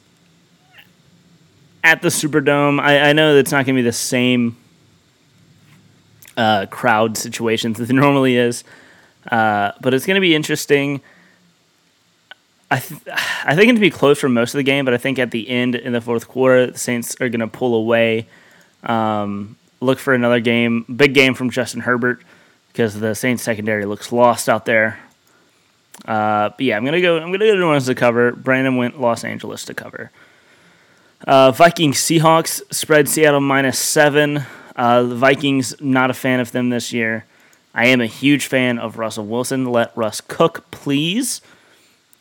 at 1.83 2.00
the 2.00 2.09
Superdome, 2.09 2.80
I, 2.80 3.11
I 3.11 3.12
know 3.12 3.37
it's 3.37 3.50
not 3.50 3.66
going 3.66 3.75
to 3.75 3.83
be 3.83 3.85
the 3.85 3.92
same 3.92 4.56
uh, 6.37 6.66
crowd 6.66 7.18
situations 7.18 7.80
as 7.80 7.90
it 7.90 7.92
normally 7.92 8.37
is, 8.37 8.62
uh, 9.30 9.73
but 9.80 9.92
it's 9.92 10.06
going 10.06 10.14
to 10.14 10.21
be 10.21 10.35
interesting. 10.35 11.00
I 12.71 12.78
th- 12.78 13.00
I 13.45 13.56
think 13.56 13.68
it'll 13.68 13.80
be 13.80 13.90
close 13.90 14.21
for 14.21 14.28
most 14.28 14.54
of 14.54 14.59
the 14.59 14.64
game, 14.64 14.85
but 14.85 14.95
I 14.95 14.97
think 14.97 15.18
at 15.18 15.33
the 15.33 15.49
end 15.49 15.75
in 15.75 15.92
the 15.92 16.00
fourth 16.00 16.28
quarter, 16.28 16.68
the 16.68 16.78
Saints 16.78 17.16
are 17.21 17.28
going 17.28 17.40
to 17.40 17.49
pull 17.49 17.75
away. 17.75 18.28
Um, 18.85 19.56
look 19.80 19.99
for 19.99 20.14
another 20.14 20.38
game, 20.38 20.85
big 20.85 21.14
game 21.14 21.35
from 21.35 21.50
Justin 21.50 21.80
Herbert, 21.80 22.23
because 22.68 22.99
the 22.99 23.14
Saints 23.14 23.42
secondary 23.42 23.87
looks 23.87 24.12
lost 24.12 24.49
out 24.49 24.66
there. 24.66 25.00
Uh, 26.04 26.50
but 26.50 26.60
yeah, 26.60 26.76
I'm 26.76 26.84
gonna 26.84 27.00
go. 27.00 27.16
I'm 27.16 27.32
gonna 27.32 27.38
go 27.38 27.52
to 27.52 27.58
New 27.58 27.66
Orleans 27.66 27.86
to 27.86 27.94
cover. 27.94 28.32
Brandon 28.32 28.76
went 28.76 29.00
Los 29.00 29.24
Angeles 29.24 29.64
to 29.64 29.74
cover. 29.74 30.10
Uh, 31.26 31.50
Vikings 31.50 31.98
Seahawks 31.98 32.62
spread 32.72 33.08
Seattle 33.08 33.40
minus 33.40 33.78
seven. 33.78 34.44
Uh, 34.76 35.02
the 35.02 35.14
Vikings 35.14 35.80
not 35.80 36.10
a 36.10 36.14
fan 36.14 36.40
of 36.40 36.52
them 36.52 36.68
this 36.68 36.92
year. 36.92 37.24
I 37.74 37.86
am 37.86 38.00
a 38.00 38.06
huge 38.06 38.46
fan 38.46 38.78
of 38.78 38.98
Russell 38.98 39.26
Wilson. 39.26 39.64
Let 39.66 39.96
Russ 39.96 40.20
cook, 40.20 40.70
please. 40.70 41.40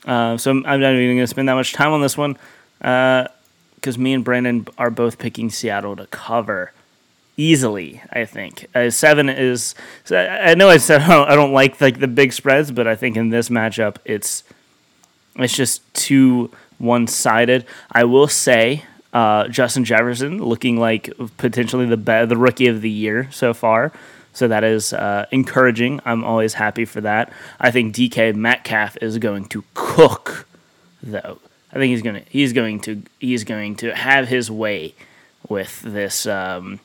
Uh, 0.06 0.38
so 0.38 0.52
I'm, 0.52 0.66
I'm, 0.66 0.80
not 0.80 0.94
even 0.94 1.18
to 1.18 1.28
spend 1.28 1.50
that 1.50 1.56
much 1.56 1.74
time 1.74 1.92
on 1.92 2.02
this 2.02 2.18
one 2.18 2.38
because 2.78 3.98
uh, 3.98 4.00
me 4.00 4.14
and 4.14 4.24
Brandon 4.24 4.68
are 4.78 4.92
both 4.92 5.18
picking 5.18 5.50
Seattle 5.50 5.96
to 5.96 6.06
cover 6.08 6.72
easily. 7.38 8.02
I 8.12 8.26
think 8.26 8.68
uh, 8.76 8.90
seven 8.90 9.30
is. 9.30 9.76
I 10.10 10.56
know 10.56 10.70
I 10.70 10.78
said 10.78 11.02
I 11.02 11.08
don't, 11.08 11.30
I 11.30 11.36
don't 11.36 11.54
like 11.54 11.80
like 11.82 12.00
the 12.00 12.08
big 12.08 12.34
spreads, 12.34 12.72
but 12.72 12.88
I 12.88 12.96
think 12.96 13.18
in 13.18 13.30
this 13.30 13.50
matchup 13.50 13.98
it's 14.06 14.44
it's 15.36 15.56
just 15.56 15.82
too 15.94 16.52
one 16.78 17.08
sided. 17.08 17.66
I 17.92 18.04
will 18.06 18.28
say. 18.28 18.84
Uh, 19.14 19.48
Justin 19.48 19.86
Jefferson 19.86 20.44
looking 20.44 20.76
like 20.76 21.10
potentially 21.38 21.86
the 21.86 21.96
be- 21.96 22.26
the 22.26 22.36
rookie 22.36 22.68
of 22.68 22.82
the 22.82 22.90
year 22.90 23.30
so 23.32 23.54
far. 23.54 23.94
So 24.34 24.50
that 24.50 24.66
is 24.66 24.92
uh, 24.92 25.26
encouraging. 25.32 26.02
I'm 26.04 26.26
always 26.26 26.56
happy 26.56 26.84
for 26.84 27.00
that. 27.00 27.32
I 27.58 27.72
think 27.72 27.96
DK 27.96 28.36
Metcalf 28.36 28.98
is 29.02 29.18
going 29.18 29.46
to 29.46 29.64
cook, 29.74 30.46
though. 31.02 31.40
I 31.72 31.76
think 31.76 31.92
he's 31.92 32.02
gonna 32.02 32.24
he's 32.30 32.52
going 32.52 32.82
to 32.82 33.04
he's 33.20 33.46
going 33.46 33.76
to 33.78 33.96
have 33.96 34.28
his 34.28 34.52
way 34.52 34.96
with 35.48 35.82
this 35.82 36.26
um, 36.26 36.82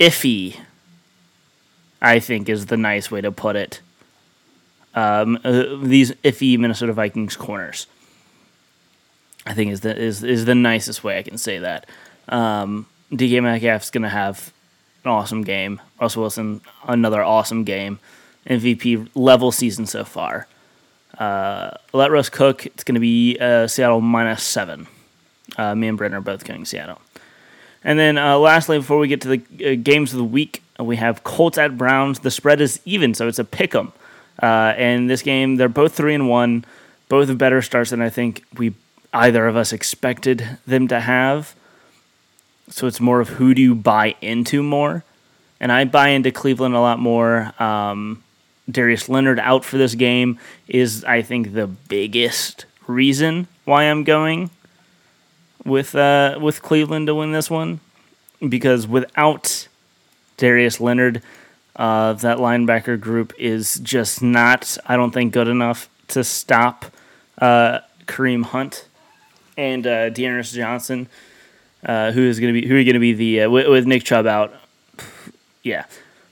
iffy. 0.00 0.56
I 2.02 2.18
think 2.18 2.48
is 2.48 2.66
the 2.66 2.78
nice 2.78 3.10
way 3.10 3.20
to 3.20 3.30
put 3.30 3.56
it. 3.56 3.80
Um, 4.94 5.38
uh, 5.44 5.76
these 5.82 6.12
iffy 6.24 6.58
Minnesota 6.58 6.92
Vikings 6.92 7.36
corners. 7.36 7.86
I 9.46 9.54
think 9.54 9.70
is 9.70 9.80
the 9.80 9.96
is 9.96 10.24
is 10.24 10.46
the 10.46 10.54
nicest 10.54 11.04
way 11.04 11.18
I 11.18 11.22
can 11.22 11.38
say 11.38 11.58
that. 11.58 11.86
Um, 12.28 12.86
DK 13.12 13.42
Metcalf's 13.42 13.90
gonna 13.90 14.08
have 14.08 14.52
an 15.04 15.10
awesome 15.10 15.42
game. 15.42 15.80
Russell 16.00 16.22
Wilson, 16.22 16.60
another 16.88 17.22
awesome 17.22 17.64
game. 17.64 17.98
MVP 18.46 19.10
level 19.14 19.52
season 19.52 19.86
so 19.86 20.04
far. 20.04 20.46
Uh, 21.18 21.70
let 21.92 22.10
Russ 22.10 22.28
cook. 22.28 22.66
It's 22.66 22.84
going 22.84 22.94
to 22.94 23.00
be 23.00 23.36
uh, 23.38 23.66
Seattle 23.66 24.00
minus 24.00 24.42
seven. 24.42 24.86
Uh, 25.56 25.74
me 25.74 25.88
and 25.88 25.98
Brent 25.98 26.14
are 26.14 26.20
both 26.20 26.44
going 26.44 26.64
Seattle. 26.64 27.00
And 27.82 27.98
then 27.98 28.18
uh, 28.18 28.38
lastly, 28.38 28.78
before 28.78 28.98
we 28.98 29.08
get 29.08 29.20
to 29.22 29.36
the 29.36 29.72
uh, 29.72 29.76
games 29.82 30.12
of 30.12 30.18
the 30.18 30.24
week, 30.24 30.62
we 30.78 30.96
have 30.96 31.24
Colts 31.24 31.58
at 31.58 31.78
Browns. 31.78 32.20
The 32.20 32.30
spread 32.30 32.60
is 32.60 32.80
even, 32.84 33.14
so 33.14 33.28
it's 33.28 33.38
a 33.38 33.44
pick 33.44 33.74
'em. 33.74 33.92
Uh, 34.42 34.74
and 34.76 35.08
this 35.08 35.22
game, 35.22 35.56
they're 35.56 35.68
both 35.68 35.94
three 35.94 36.14
and 36.14 36.28
one, 36.28 36.64
both 37.08 37.28
have 37.28 37.38
better 37.38 37.60
starts 37.60 37.90
than 37.90 38.00
I 38.00 38.08
think 38.10 38.44
we 38.56 38.74
either 39.12 39.46
of 39.46 39.56
us 39.56 39.72
expected 39.72 40.58
them 40.66 40.88
to 40.88 41.00
have. 41.00 41.54
So 42.68 42.86
it's 42.86 43.00
more 43.00 43.20
of 43.20 43.30
who 43.30 43.52
do 43.54 43.60
you 43.60 43.74
buy 43.74 44.14
into 44.20 44.62
more, 44.62 45.04
and 45.58 45.72
I 45.72 45.84
buy 45.84 46.08
into 46.08 46.30
Cleveland 46.30 46.74
a 46.74 46.80
lot 46.80 46.98
more. 46.98 47.52
Um, 47.60 48.22
Darius 48.70 49.08
Leonard 49.08 49.40
out 49.40 49.64
for 49.64 49.76
this 49.76 49.94
game 49.94 50.38
is, 50.68 51.04
I 51.04 51.22
think, 51.22 51.52
the 51.52 51.66
biggest 51.66 52.66
reason 52.86 53.48
why 53.64 53.84
I'm 53.84 54.04
going 54.04 54.50
with 55.64 55.94
uh, 55.94 56.38
with 56.40 56.62
Cleveland 56.62 57.06
to 57.06 57.14
win 57.14 57.32
this 57.32 57.50
one, 57.50 57.80
because 58.46 58.86
without 58.86 59.68
Darius 60.36 60.80
Leonard, 60.80 61.22
uh, 61.76 62.14
that 62.14 62.38
linebacker 62.38 62.98
group 62.98 63.32
is 63.38 63.78
just 63.80 64.22
not, 64.22 64.76
I 64.86 64.96
don't 64.96 65.12
think, 65.12 65.32
good 65.32 65.48
enough 65.48 65.88
to 66.08 66.24
stop 66.24 66.86
uh, 67.38 67.80
Kareem 68.06 68.44
Hunt 68.44 68.86
and 69.56 69.86
uh, 69.86 70.10
D'Ernest 70.10 70.54
Johnson 70.54 71.08
uh, 71.84 72.12
who 72.12 72.22
is 72.22 72.40
going 72.40 72.54
to 72.54 72.60
be 72.60 72.66
who 72.66 72.74
are 72.74 72.84
going 72.84 72.94
to 72.94 73.00
be 73.00 73.12
the 73.12 73.42
uh, 73.42 73.50
with, 73.50 73.68
with, 73.68 73.86
Nick 73.86 74.04
Chubb 74.04 74.26
out. 74.26 74.54
Yeah, 75.62 75.84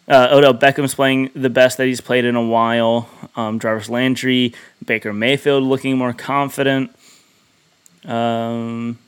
uh, 0.07 0.29
Odell 0.33 0.55
Beckham's 0.55 0.95
playing 0.95 1.31
the 1.35 1.51
best 1.51 1.79
that 1.79 1.87
he's 1.87 2.01
played 2.01 2.25
in 2.25 2.37
a 2.37 2.43
while. 2.43 3.09
Um, 3.37 3.59
Jarvis 3.59 3.89
Landry, 3.89 4.55
Baker 4.85 5.13
Mayfield 5.13 5.65
looking 5.65 5.97
more 5.97 6.13
confident. 6.13 6.95
Um, 8.05 8.99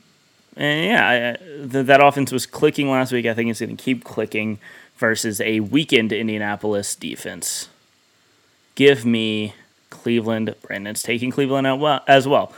and 0.57 0.85
yeah, 0.85 1.37
I, 1.39 1.65
the, 1.65 1.83
that 1.83 2.01
offense 2.03 2.31
was 2.31 2.45
clicking 2.45 2.89
last 2.89 3.11
week. 3.11 3.25
I 3.25 3.33
think 3.33 3.49
it's 3.49 3.59
going 3.59 3.75
to 3.75 3.83
keep 3.83 4.03
clicking 4.03 4.59
versus 4.97 5.41
a 5.41 5.59
weakened 5.61 6.11
Indianapolis 6.11 6.95
defense. 6.95 7.69
Give 8.75 9.05
me 9.05 9.55
Cleveland. 9.89 10.55
Brandon's 10.61 11.03
taking 11.03 11.31
Cleveland 11.31 11.67
out 11.67 11.79
well, 11.79 12.03
as 12.07 12.27
well. 12.27 12.53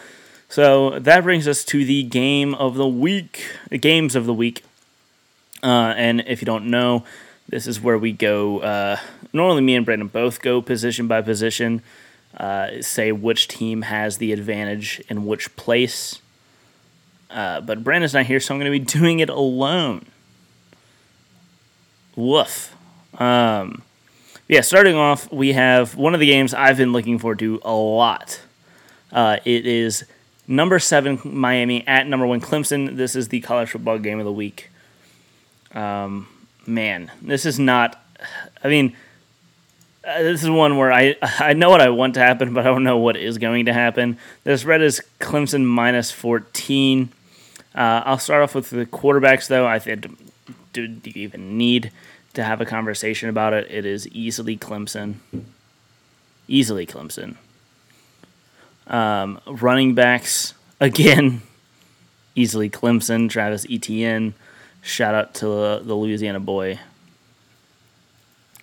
So 0.50 1.00
that 1.00 1.24
brings 1.24 1.48
us 1.48 1.64
to 1.66 1.84
the 1.84 2.04
game 2.04 2.54
of 2.56 2.76
the 2.76 2.88
week, 2.88 3.44
games 3.72 4.16
of 4.16 4.26
the 4.26 4.34
week. 4.34 4.64
Uh, 5.64 5.94
and 5.98 6.22
if 6.28 6.42
you 6.42 6.46
don't 6.46 6.68
know, 6.68 7.06
this 7.50 7.68
is 7.68 7.82
where 7.82 7.98
we 7.98 8.12
go. 8.12 8.60
Uh, 8.60 8.98
normally, 9.32 9.62
me 9.62 9.76
and 9.76 9.86
Brandon 9.86 10.08
both 10.08 10.42
go 10.42 10.62
position 10.62 11.08
by 11.08 11.22
position, 11.22 11.82
uh, 12.38 12.82
say 12.82 13.12
which 13.12 13.48
team 13.48 13.84
has 13.84 14.18
the 14.18 14.32
advantage 14.32 15.02
in 15.10 15.26
which 15.26 15.56
place. 15.56 16.20
Uh, 17.34 17.62
but 17.62 17.84
Brandon's 17.84 18.14
not 18.14 18.26
here, 18.26 18.40
so 18.40 18.54
I'm 18.54 18.60
going 18.60 18.72
to 18.72 18.80
be 18.80 18.86
doing 19.00 19.20
it 19.20 19.30
alone. 19.30 20.06
Woof. 22.16 22.76
Um, 23.18 23.82
yeah, 24.48 24.62
starting 24.62 24.96
off, 24.96 25.32
we 25.32 25.54
have 25.54 25.96
one 25.96 26.14
of 26.14 26.20
the 26.20 26.28
games 26.28 26.54
I've 26.54 26.78
been 26.78 26.94
looking 26.94 27.18
forward 27.18 27.40
to 27.40 27.60
a 27.64 27.74
lot. 27.74 28.40
Uh, 29.12 29.38
it 29.46 29.66
is 29.66 30.06
Number 30.48 30.78
seven, 30.78 31.22
Miami 31.24 31.88
at 31.88 32.06
number 32.06 32.28
one, 32.28 32.42
Clemson. 32.42 32.98
This 32.98 33.16
is 33.16 33.30
the 33.30 33.40
college 33.40 33.70
football 33.70 33.98
game 33.98 34.20
of 34.20 34.26
the 34.26 34.32
week. 34.32 34.70
Um, 35.74 36.28
man, 36.68 37.12
this 37.22 37.46
is 37.46 37.60
not. 37.60 38.04
I 38.62 38.68
mean, 38.68 38.96
uh, 40.06 40.22
this 40.22 40.44
is 40.44 40.50
one 40.50 40.78
where 40.78 40.92
I 40.92 41.16
I 41.22 41.54
know 41.54 41.70
what 41.70 41.80
I 41.80 41.90
want 41.90 42.16
to 42.16 42.20
happen, 42.20 42.54
but 42.54 42.68
I 42.68 42.70
don't 42.70 42.84
know 42.84 42.98
what 42.98 43.16
is 43.16 43.38
going 43.38 43.66
to 43.66 43.74
happen. 43.74 44.18
The 44.44 44.58
spread 44.58 44.82
is 44.82 45.02
Clemson 45.22 45.64
minus 45.64 46.12
fourteen. 46.12 47.10
Uh, 47.76 48.04
I'll 48.06 48.20
start 48.20 48.44
off 48.44 48.54
with 48.56 48.70
the 48.70 48.86
quarterbacks, 48.86 49.48
though. 49.48 49.66
I 49.66 49.80
think 49.80 50.08
do, 50.74 50.82
you 50.82 51.12
even 51.16 51.58
need 51.58 51.92
to 52.34 52.44
have 52.44 52.62
a 52.62 52.66
conversation 52.66 53.30
about 53.30 53.54
it? 53.54 53.72
It 53.72 53.86
is 53.86 54.08
easily 54.10 54.58
Clemson. 54.58 55.16
Easily 56.48 56.86
Clemson. 56.86 57.38
Um, 58.88 59.40
running 59.46 59.96
backs, 59.96 60.54
again, 60.80 61.42
easily 62.36 62.70
Clemson, 62.70 63.30
Travis 63.30 63.66
Etienne. 63.70 64.34
Shout 64.82 65.16
out 65.16 65.34
to 65.36 65.46
the, 65.46 65.82
the 65.84 65.96
Louisiana 65.96 66.40
boy. 66.40 66.80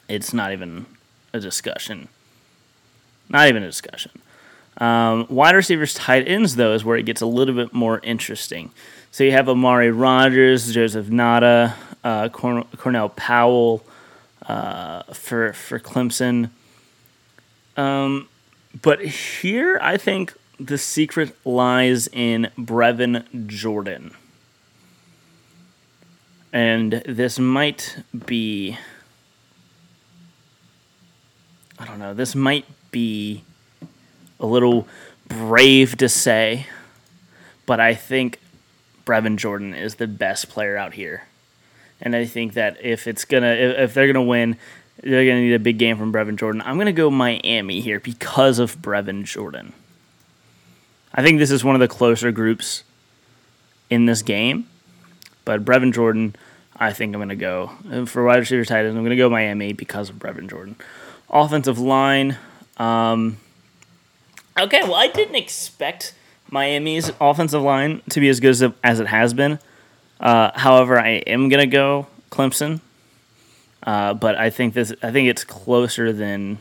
It's 0.08 0.34
not 0.34 0.52
even 0.52 0.86
a 1.32 1.40
discussion. 1.40 2.08
Not 3.28 3.48
even 3.48 3.62
a 3.62 3.66
discussion. 3.66 4.10
Um, 4.78 5.26
wide 5.30 5.54
receivers, 5.54 5.94
tight 5.94 6.26
ends, 6.26 6.56
though, 6.56 6.74
is 6.74 6.84
where 6.84 6.96
it 6.96 7.04
gets 7.04 7.20
a 7.20 7.26
little 7.26 7.54
bit 7.54 7.72
more 7.72 8.00
interesting. 8.02 8.70
So 9.12 9.24
you 9.24 9.32
have 9.32 9.48
Amari 9.48 9.90
Rodgers, 9.90 10.72
Joseph 10.72 11.06
Ngata, 11.06 11.74
uh, 12.04 12.28
Cornell 12.28 13.08
Powell 13.08 13.82
uh, 14.46 15.02
for 15.12 15.52
for 15.52 15.80
Clemson. 15.80 16.50
Um, 17.76 18.28
but 18.80 19.00
here, 19.00 19.80
I 19.82 19.96
think 19.96 20.34
the 20.60 20.78
secret 20.78 21.34
lies 21.44 22.06
in 22.06 22.50
Brevin 22.56 23.48
Jordan. 23.48 24.14
And 26.52 27.02
this 27.04 27.36
might 27.40 27.96
be. 28.26 28.78
I 31.80 31.84
don't 31.84 31.98
know. 31.98 32.14
This 32.14 32.36
might 32.36 32.66
be 32.92 33.42
a 34.38 34.46
little 34.46 34.86
brave 35.26 35.96
to 35.96 36.08
say, 36.08 36.66
but 37.66 37.80
I 37.80 37.94
think 37.94 38.38
Brevin 39.04 39.36
Jordan 39.36 39.74
is 39.74 39.96
the 39.96 40.06
best 40.06 40.48
player 40.48 40.76
out 40.76 40.94
here. 40.94 41.24
And 42.00 42.16
I 42.16 42.24
think 42.24 42.54
that 42.54 42.78
if 42.82 43.06
it's 43.06 43.24
gonna 43.24 43.52
if 43.52 43.94
they're 43.94 44.06
gonna 44.06 44.22
win, 44.22 44.56
they're 45.02 45.26
gonna 45.26 45.40
need 45.40 45.54
a 45.54 45.58
big 45.58 45.78
game 45.78 45.98
from 45.98 46.12
Brevin 46.12 46.36
Jordan. 46.36 46.62
I'm 46.64 46.78
gonna 46.78 46.92
go 46.92 47.10
Miami 47.10 47.80
here 47.80 48.00
because 48.00 48.58
of 48.58 48.78
Brevin 48.78 49.24
Jordan. 49.24 49.72
I 51.12 51.22
think 51.22 51.38
this 51.38 51.50
is 51.50 51.64
one 51.64 51.74
of 51.74 51.80
the 51.80 51.88
closer 51.88 52.30
groups 52.32 52.84
in 53.90 54.06
this 54.06 54.22
game, 54.22 54.68
but 55.44 55.64
Brevin 55.64 55.92
Jordan, 55.92 56.36
I 56.76 56.92
think 56.92 57.14
I'm 57.14 57.20
gonna 57.20 57.36
go 57.36 57.72
for 58.06 58.24
wide 58.24 58.38
receiver 58.38 58.64
tight 58.64 58.86
end. 58.86 58.96
I'm 58.96 59.02
gonna 59.02 59.16
go 59.16 59.28
Miami 59.28 59.72
because 59.72 60.08
of 60.08 60.16
Brevin 60.16 60.48
Jordan. 60.48 60.76
Offensive 61.28 61.78
line. 61.78 62.38
Um, 62.78 63.36
okay, 64.58 64.82
well 64.84 64.94
I 64.94 65.08
didn't 65.08 65.34
expect 65.34 66.14
Miami's 66.50 67.10
offensive 67.20 67.62
line 67.62 68.02
to 68.10 68.20
be 68.20 68.28
as 68.28 68.40
good 68.40 68.50
as 68.50 68.62
it, 68.62 68.72
as 68.82 69.00
it 69.00 69.06
has 69.06 69.32
been. 69.34 69.58
Uh, 70.18 70.50
however, 70.54 70.98
I 70.98 71.22
am 71.26 71.48
gonna 71.48 71.66
go 71.66 72.06
Clemson, 72.30 72.80
uh, 73.84 74.14
but 74.14 74.36
I 74.36 74.50
think 74.50 74.74
this. 74.74 74.92
I 75.02 75.10
think 75.10 75.28
it's 75.28 75.44
closer 75.44 76.12
than. 76.12 76.58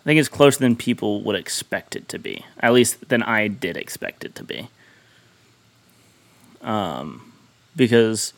I 0.00 0.04
think 0.04 0.20
it's 0.20 0.28
closer 0.28 0.58
than 0.58 0.76
people 0.76 1.22
would 1.22 1.36
expect 1.36 1.96
it 1.96 2.08
to 2.10 2.18
be. 2.18 2.44
At 2.60 2.72
least 2.72 3.08
than 3.08 3.22
I 3.22 3.48
did 3.48 3.76
expect 3.76 4.24
it 4.24 4.34
to 4.34 4.44
be. 4.44 4.68
Um, 6.60 7.32
because 7.76 8.32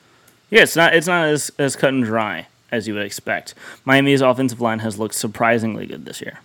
yeah, 0.51 0.63
it's 0.63 0.77
not 0.77 0.95
it's 0.95 1.07
not 1.07 1.27
as 1.29 1.51
as 1.59 1.77
cut 1.77 1.91
and 1.91 2.05
dry 2.05 2.47
as 2.71 2.87
you 2.87 2.95
would 2.95 3.05
expect. 3.05 3.55
Miami's 3.85 4.21
offensive 4.21 4.61
line 4.61 4.81
has 4.81 4.99
looked 4.99 5.15
surprisingly 5.15 5.87
good 5.87 6.05
this 6.05 6.21
year. 6.21 6.41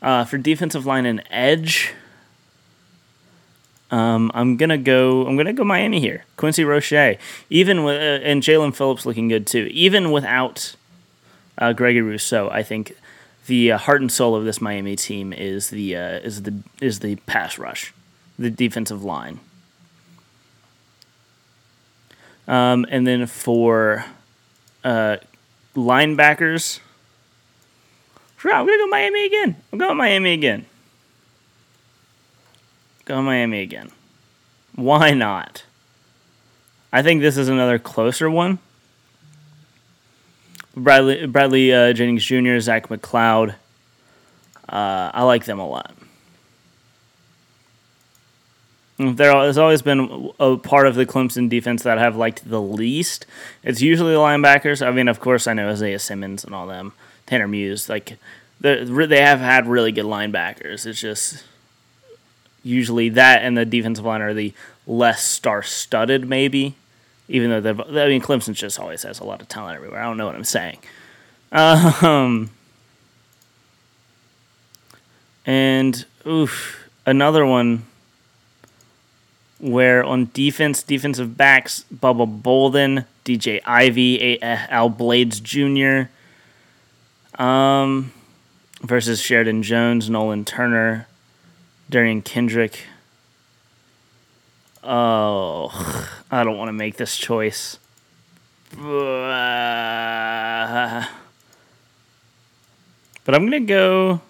Uh, 0.00 0.24
for 0.24 0.38
defensive 0.38 0.86
line 0.86 1.06
and 1.06 1.22
edge, 1.30 1.92
um, 3.90 4.30
I'm 4.34 4.56
gonna 4.56 4.78
go. 4.78 5.26
I'm 5.26 5.36
gonna 5.36 5.52
go 5.52 5.64
Miami 5.64 5.98
here. 6.00 6.24
Quincy 6.36 6.62
Roche, 6.64 7.18
even 7.50 7.84
with 7.84 7.96
uh, 7.96 8.24
and 8.24 8.42
Jaelan 8.42 8.74
Phillips 8.74 9.06
looking 9.06 9.28
good 9.28 9.46
too. 9.46 9.68
Even 9.72 10.10
without 10.12 10.76
uh, 11.56 11.72
Gregory 11.72 12.02
Rousseau, 12.02 12.48
I 12.50 12.62
think 12.62 12.96
the 13.46 13.72
uh, 13.72 13.78
heart 13.78 14.00
and 14.02 14.12
soul 14.12 14.36
of 14.36 14.44
this 14.44 14.60
Miami 14.60 14.94
team 14.94 15.32
is 15.32 15.70
the 15.70 15.96
uh, 15.96 16.18
is 16.18 16.42
the 16.42 16.62
is 16.80 17.00
the 17.00 17.16
pass 17.26 17.58
rush, 17.58 17.92
the 18.38 18.50
defensive 18.50 19.02
line. 19.02 19.40
Um, 22.46 22.86
and 22.88 23.06
then 23.06 23.26
for 23.26 24.04
uh, 24.84 25.16
linebackers, 25.74 26.80
I'm 28.44 28.66
gonna 28.66 28.78
go 28.78 28.86
Miami 28.86 29.26
again. 29.26 29.56
I'm 29.72 29.78
going 29.78 29.96
Miami 29.96 30.32
again. 30.32 30.66
Go 33.04 33.22
Miami 33.22 33.60
again. 33.62 33.90
Why 34.74 35.12
not? 35.12 35.64
I 36.92 37.02
think 37.02 37.20
this 37.20 37.36
is 37.36 37.48
another 37.48 37.78
closer 37.78 38.30
one. 38.30 38.58
Bradley 40.76 41.26
Bradley 41.26 41.72
uh, 41.72 41.92
Jennings 41.92 42.24
Jr., 42.24 42.58
Zach 42.58 42.88
McCloud. 42.88 43.54
Uh, 44.68 45.10
I 45.12 45.22
like 45.24 45.44
them 45.44 45.58
a 45.58 45.66
lot. 45.66 45.94
There 48.98 49.32
has 49.32 49.56
always 49.56 49.80
been 49.80 50.32
a 50.40 50.56
part 50.56 50.88
of 50.88 50.96
the 50.96 51.06
Clemson 51.06 51.48
defense 51.48 51.84
that 51.84 51.98
I 51.98 52.02
have 52.02 52.16
liked 52.16 52.48
the 52.48 52.60
least. 52.60 53.26
It's 53.62 53.80
usually 53.80 54.12
the 54.12 54.18
linebackers. 54.18 54.84
I 54.84 54.90
mean, 54.90 55.06
of 55.06 55.20
course, 55.20 55.46
I 55.46 55.52
know 55.52 55.70
Isaiah 55.70 56.00
Simmons 56.00 56.44
and 56.44 56.52
all 56.52 56.66
them, 56.66 56.92
Tanner 57.28 57.46
Muse. 57.46 57.88
Like 57.88 58.18
they 58.60 59.20
have 59.20 59.40
had 59.40 59.66
really 59.66 59.92
good 59.92 60.06
linebackers. 60.06 60.86
It's 60.86 61.00
just 61.00 61.44
usually 62.64 63.10
that 63.10 63.42
and 63.42 63.56
the 63.56 63.64
defensive 63.64 64.04
line 64.04 64.22
are 64.22 64.34
the 64.34 64.52
less 64.86 65.22
star-studded, 65.24 66.28
maybe. 66.28 66.74
Even 67.28 67.50
though 67.50 67.60
they've, 67.60 67.80
I 67.80 68.08
mean, 68.08 68.22
Clemson 68.22 68.54
just 68.54 68.80
always 68.80 69.02
has 69.02 69.20
a 69.20 69.24
lot 69.24 69.42
of 69.42 69.48
talent 69.48 69.76
everywhere. 69.76 70.00
I 70.00 70.04
don't 70.04 70.16
know 70.16 70.26
what 70.26 70.34
I'm 70.34 70.44
saying. 70.44 70.78
Um, 71.52 72.50
and 75.44 76.06
oof, 76.26 76.88
another 77.04 77.44
one 77.44 77.84
where 79.58 80.02
on 80.02 80.30
defense, 80.32 80.82
defensive 80.82 81.36
backs, 81.36 81.84
Bubba 81.94 82.42
Bolden, 82.42 83.04
DJ 83.24 83.60
Ivey, 83.66 84.40
Al 84.42 84.88
Blades 84.88 85.40
Jr. 85.40 86.10
Um, 87.38 88.12
versus 88.82 89.20
Sheridan 89.20 89.62
Jones, 89.62 90.10
Nolan 90.10 90.44
Turner, 90.44 91.06
Derion 91.90 92.24
Kendrick. 92.24 92.84
Oh, 94.82 95.70
I 96.30 96.44
don't 96.44 96.56
want 96.56 96.68
to 96.68 96.72
make 96.72 96.96
this 96.96 97.16
choice. 97.16 97.78
But 103.28 103.34
I'm 103.34 103.50
to 103.50 103.60
go. 103.60 104.20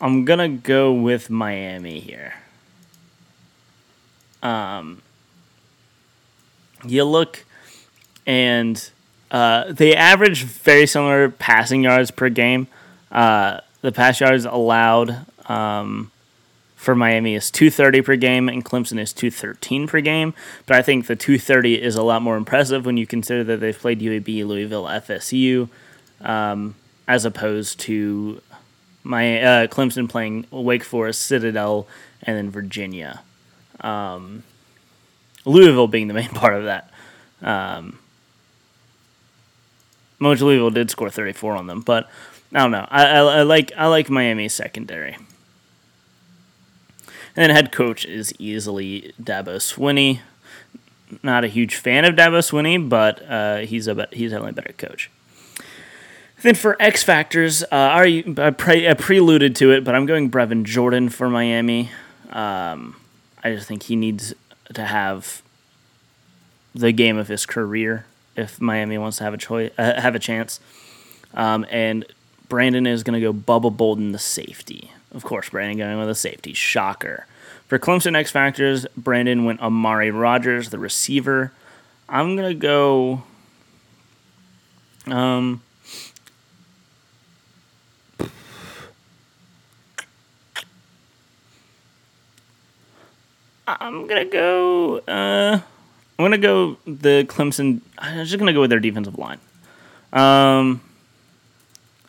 I'm 0.00 0.24
to 0.38 0.48
go 0.48 0.92
with 0.92 1.30
Miami 1.30 2.00
here. 2.00 2.34
Um, 4.42 5.02
you 6.84 7.04
look 7.04 7.44
and 8.26 8.90
uh, 9.30 9.72
they 9.72 9.94
average 9.94 10.44
very 10.44 10.86
similar 10.86 11.30
passing 11.30 11.82
yards 11.82 12.10
per 12.10 12.28
game. 12.28 12.68
Uh, 13.10 13.60
the 13.80 13.92
pass 13.92 14.20
yards 14.20 14.44
allowed 14.44 15.26
um, 15.48 16.10
for 16.74 16.94
Miami 16.94 17.34
is 17.34 17.50
230 17.50 18.02
per 18.02 18.16
game, 18.16 18.48
and 18.48 18.64
Clemson 18.64 18.98
is 18.98 19.12
213 19.12 19.86
per 19.88 20.00
game. 20.00 20.34
But 20.66 20.76
I 20.76 20.82
think 20.82 21.06
the 21.06 21.16
230 21.16 21.82
is 21.82 21.96
a 21.96 22.02
lot 22.02 22.22
more 22.22 22.36
impressive 22.36 22.86
when 22.86 22.96
you 22.96 23.06
consider 23.06 23.42
that 23.44 23.60
they've 23.60 23.78
played 23.78 24.00
UAB, 24.00 24.46
Louisville, 24.46 24.84
FSU, 24.84 25.68
um, 26.20 26.74
as 27.08 27.24
opposed 27.24 27.80
to 27.80 28.40
my 29.02 29.40
uh, 29.40 29.66
Clemson 29.68 30.08
playing 30.08 30.46
Wake 30.50 30.84
Forest, 30.84 31.22
Citadel, 31.22 31.86
and 32.22 32.36
then 32.36 32.50
Virginia. 32.50 33.22
Um, 33.80 34.42
Louisville 35.44 35.88
being 35.88 36.08
the 36.08 36.14
main 36.14 36.28
part 36.34 36.54
of 36.54 36.64
that. 36.64 36.90
Um, 37.42 37.98
Mojo 40.20 40.42
Louisville 40.42 40.70
did 40.70 40.90
score 40.90 41.10
34 41.10 41.56
on 41.56 41.66
them, 41.66 41.80
but 41.80 42.08
I 42.52 42.60
don't 42.60 42.70
know. 42.70 42.86
I, 42.90 43.04
I, 43.04 43.18
I 43.18 43.42
like 43.42 43.72
I 43.76 43.86
like 43.86 44.08
Miami's 44.08 44.54
secondary. 44.54 45.16
And 47.36 47.42
then 47.42 47.50
head 47.50 47.70
coach 47.70 48.06
is 48.06 48.32
easily 48.38 49.12
Dabo 49.22 49.56
Swinney. 49.56 50.20
Not 51.22 51.44
a 51.44 51.48
huge 51.48 51.74
fan 51.74 52.04
of 52.04 52.14
Dabo 52.14 52.38
Swinney, 52.38 52.88
but 52.88 53.22
uh, 53.28 53.58
he's 53.58 53.86
a 53.88 54.08
he's 54.10 54.30
definitely 54.30 54.50
a 54.50 54.54
better 54.54 54.72
coach. 54.72 55.10
Then 56.42 56.54
for 56.54 56.76
X 56.80 57.02
factors, 57.02 57.62
uh, 57.64 57.66
I, 57.72 58.22
I, 58.36 58.50
pre- 58.50 58.86
I 58.88 58.94
preluded 58.94 59.56
to 59.56 59.72
it, 59.72 59.84
but 59.84 59.94
I'm 59.94 60.06
going 60.06 60.30
Brevin 60.30 60.64
Jordan 60.64 61.08
for 61.08 61.30
Miami. 61.30 61.90
Um, 62.30 62.96
I 63.42 63.54
just 63.54 63.66
think 63.66 63.84
he 63.84 63.96
needs 63.96 64.34
to 64.74 64.84
have 64.84 65.42
the 66.74 66.92
game 66.92 67.16
of 67.16 67.28
his 67.28 67.46
career 67.46 68.04
if 68.36 68.60
Miami 68.60 68.98
wants 68.98 69.18
to 69.18 69.24
have 69.24 69.34
a 69.34 69.38
choice, 69.38 69.72
uh, 69.78 70.00
have 70.00 70.14
a 70.14 70.18
chance. 70.18 70.60
Um, 71.34 71.66
and 71.70 72.04
Brandon 72.48 72.86
is 72.86 73.02
going 73.02 73.20
to 73.20 73.32
go 73.32 73.32
Bubba 73.32 73.76
Bolden, 73.76 74.12
the 74.12 74.18
safety. 74.18 74.92
Of 75.12 75.24
course, 75.24 75.48
Brandon 75.50 75.78
going 75.78 75.98
with 75.98 76.08
a 76.08 76.14
safety. 76.14 76.52
Shocker. 76.52 77.26
For 77.66 77.78
Clemson 77.78 78.14
X 78.14 78.30
Factors, 78.30 78.86
Brandon 78.96 79.44
went 79.44 79.60
Amari 79.60 80.10
Rodgers, 80.10 80.70
the 80.70 80.78
receiver. 80.78 81.52
I'm 82.08 82.36
going 82.36 82.48
to 82.48 82.54
go. 82.54 83.22
Um, 85.06 85.62
I'm 93.68 94.06
gonna 94.06 94.24
go. 94.24 94.98
Uh, 94.98 95.60
I'm 96.18 96.24
gonna 96.24 96.38
go 96.38 96.78
the 96.86 97.24
Clemson. 97.28 97.80
I'm 97.98 98.24
just 98.24 98.38
gonna 98.38 98.52
go 98.52 98.62
with 98.62 98.70
their 98.70 98.80
defensive 98.80 99.18
line. 99.18 99.38
Um, 100.12 100.80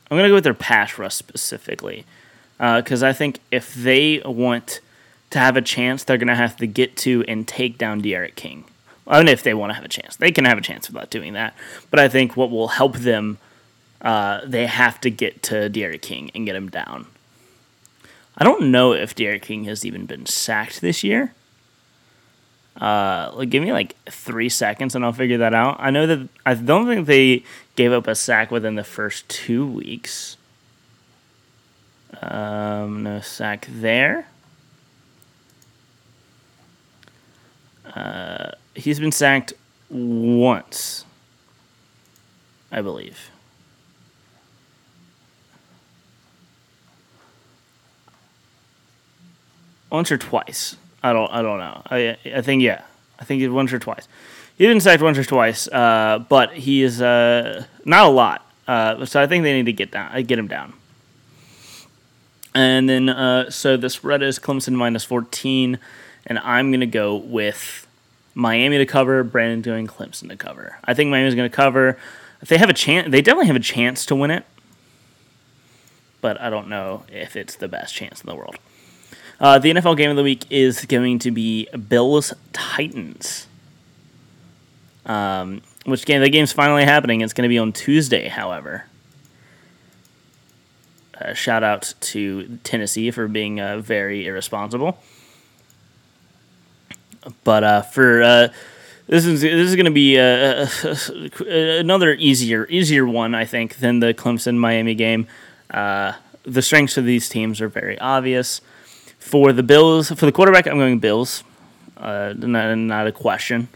I'm 0.09 0.17
gonna 0.17 0.29
go 0.29 0.35
with 0.35 0.45
their 0.45 0.53
pass 0.53 0.97
rush 0.97 1.15
specifically 1.15 2.05
because 2.57 3.03
uh, 3.03 3.07
I 3.07 3.13
think 3.13 3.39
if 3.51 3.73
they 3.73 4.21
want 4.25 4.79
to 5.31 5.39
have 5.39 5.57
a 5.57 5.61
chance, 5.61 6.03
they're 6.03 6.17
gonna 6.17 6.35
have 6.35 6.55
to 6.57 6.67
get 6.67 6.95
to 6.97 7.25
and 7.27 7.47
take 7.47 7.77
down 7.77 8.01
D'Eriq 8.01 8.35
King. 8.35 8.63
I 9.07 9.19
mean, 9.19 9.27
if 9.27 9.43
they 9.43 9.53
want 9.53 9.71
to 9.71 9.73
have 9.75 9.85
a 9.85 9.89
chance, 9.89 10.15
they 10.17 10.31
can 10.31 10.45
have 10.45 10.57
a 10.57 10.61
chance 10.61 10.89
without 10.89 11.09
doing 11.09 11.33
that. 11.33 11.55
But 11.89 11.99
I 11.99 12.09
think 12.09 12.35
what 12.35 12.51
will 12.51 12.69
help 12.69 12.97
them, 12.97 13.37
uh, 14.01 14.41
they 14.45 14.65
have 14.65 14.99
to 15.01 15.09
get 15.09 15.43
to 15.43 15.69
D'Eriq 15.69 16.01
King 16.01 16.31
and 16.35 16.45
get 16.45 16.55
him 16.55 16.69
down. 16.69 17.07
I 18.37 18.43
don't 18.43 18.69
know 18.69 18.93
if 18.93 19.15
D'Eriq 19.15 19.41
King 19.41 19.63
has 19.65 19.85
even 19.85 20.05
been 20.05 20.25
sacked 20.25 20.81
this 20.81 21.03
year. 21.03 21.33
Uh, 22.79 23.31
like, 23.33 23.49
give 23.49 23.63
me 23.63 23.71
like 23.71 23.95
three 24.05 24.49
seconds 24.49 24.95
and 24.95 25.03
I'll 25.03 25.13
figure 25.13 25.39
that 25.39 25.53
out. 25.53 25.77
I 25.79 25.89
know 25.89 26.05
that 26.05 26.29
I 26.45 26.53
don't 26.53 26.85
think 26.85 27.07
they 27.07 27.43
gave 27.75 27.91
up 27.91 28.07
a 28.07 28.15
sack 28.15 28.51
within 28.51 28.75
the 28.75 28.83
first 28.83 29.27
two 29.29 29.65
weeks. 29.65 30.37
Um, 32.21 33.03
no 33.03 33.19
sack 33.21 33.67
there. 33.69 34.27
Uh, 37.95 38.51
he's 38.75 38.99
been 38.99 39.11
sacked 39.11 39.53
once, 39.89 41.05
I 42.71 42.81
believe. 42.81 43.31
Once 49.89 50.11
or 50.11 50.17
twice. 50.17 50.75
I 51.09 51.13
don't. 51.13 51.31
I 51.31 51.41
don't 51.41 51.59
know. 51.59 51.81
I. 51.85 52.17
I 52.35 52.41
think 52.41 52.61
yeah. 52.61 52.81
I 53.19 53.23
think 53.23 53.41
it's 53.41 53.51
once 53.51 53.73
or 53.73 53.79
twice. 53.79 54.07
He 54.57 54.65
didn't 54.65 54.81
sack 54.81 55.01
once 55.01 55.17
or 55.17 55.23
twice, 55.23 55.67
uh, 55.67 56.23
but 56.27 56.53
he 56.53 56.83
is 56.83 57.01
uh, 57.01 57.65
not 57.85 58.07
a 58.07 58.09
lot. 58.09 58.45
Uh, 58.67 59.05
so 59.05 59.21
I 59.21 59.27
think 59.27 59.43
they 59.43 59.53
need 59.53 59.67
to 59.67 59.73
get 59.73 59.91
down, 59.91 60.21
get 60.23 60.37
him 60.37 60.47
down. 60.47 60.73
And 62.53 62.89
then, 62.89 63.07
uh, 63.07 63.51
so 63.51 63.77
the 63.77 63.89
spread 63.89 64.23
is 64.23 64.39
Clemson 64.39 64.73
minus 64.73 65.03
14, 65.03 65.77
and 66.25 66.39
I'm 66.39 66.71
to 66.71 66.85
go 66.87 67.15
with 67.15 67.87
Miami 68.33 68.79
to 68.79 68.85
cover, 68.85 69.23
Brandon 69.23 69.61
doing 69.61 69.85
Clemson 69.85 70.29
to 70.29 70.35
cover. 70.35 70.77
I 70.83 70.95
think 70.95 71.11
Miami's 71.11 71.35
to 71.35 71.49
cover. 71.49 71.97
If 72.41 72.49
they 72.49 72.57
have 72.57 72.69
a 72.69 72.73
chance, 72.73 73.11
they 73.11 73.21
definitely 73.21 73.47
have 73.47 73.55
a 73.55 73.59
chance 73.59 74.05
to 74.07 74.15
win 74.15 74.31
it, 74.31 74.43
but 76.19 76.41
I 76.41 76.49
don't 76.49 76.67
know 76.67 77.03
if 77.09 77.35
it's 77.35 77.55
the 77.55 77.67
best 77.67 77.93
chance 77.93 78.21
in 78.21 78.27
the 78.27 78.35
world. 78.35 78.57
Uh, 79.39 79.59
the 79.59 79.71
NFL 79.71 79.97
game 79.97 80.09
of 80.09 80.17
the 80.17 80.23
week 80.23 80.45
is 80.49 80.85
going 80.85 81.19
to 81.19 81.31
be 81.31 81.67
Bills 81.87 82.33
Titans. 82.53 83.47
Um, 85.05 85.61
which 85.85 86.05
game? 86.05 86.21
The 86.21 86.29
game's 86.29 86.51
finally 86.51 86.83
happening. 86.83 87.21
It's 87.21 87.33
going 87.33 87.43
to 87.43 87.49
be 87.49 87.59
on 87.59 87.71
Tuesday, 87.71 88.27
however. 88.27 88.85
Uh, 91.19 91.33
shout 91.33 91.63
out 91.63 91.93
to 91.99 92.59
Tennessee 92.63 93.11
for 93.11 93.27
being 93.27 93.59
uh, 93.59 93.77
very 93.77 94.27
irresponsible. 94.27 94.99
But 97.43 97.63
uh, 97.63 97.81
for 97.83 98.21
uh, 98.23 98.47
this 99.07 99.25
is 99.25 99.41
this 99.41 99.69
is 99.69 99.75
going 99.75 99.85
to 99.85 99.91
be 99.91 100.19
uh, 100.19 100.67
another 101.79 102.13
easier 102.13 102.67
easier 102.67 103.05
one, 103.05 103.33
I 103.33 103.45
think, 103.45 103.77
than 103.77 103.99
the 103.99 104.13
Clemson 104.13 104.57
Miami 104.57 104.95
game. 104.95 105.27
Uh, 105.71 106.13
the 106.43 106.61
strengths 106.61 106.97
of 106.97 107.05
these 107.05 107.29
teams 107.29 107.61
are 107.61 107.69
very 107.69 107.99
obvious. 107.99 108.61
For 109.27 109.51
the 109.51 109.61
Bills, 109.61 110.09
for 110.09 110.25
the 110.25 110.31
quarterback, 110.31 110.67
I'm 110.67 110.77
going 110.77 110.99
Bills. 110.99 111.43
not, 111.99 112.77
not 112.77 113.07
a 113.07 113.11
question. 113.11 113.67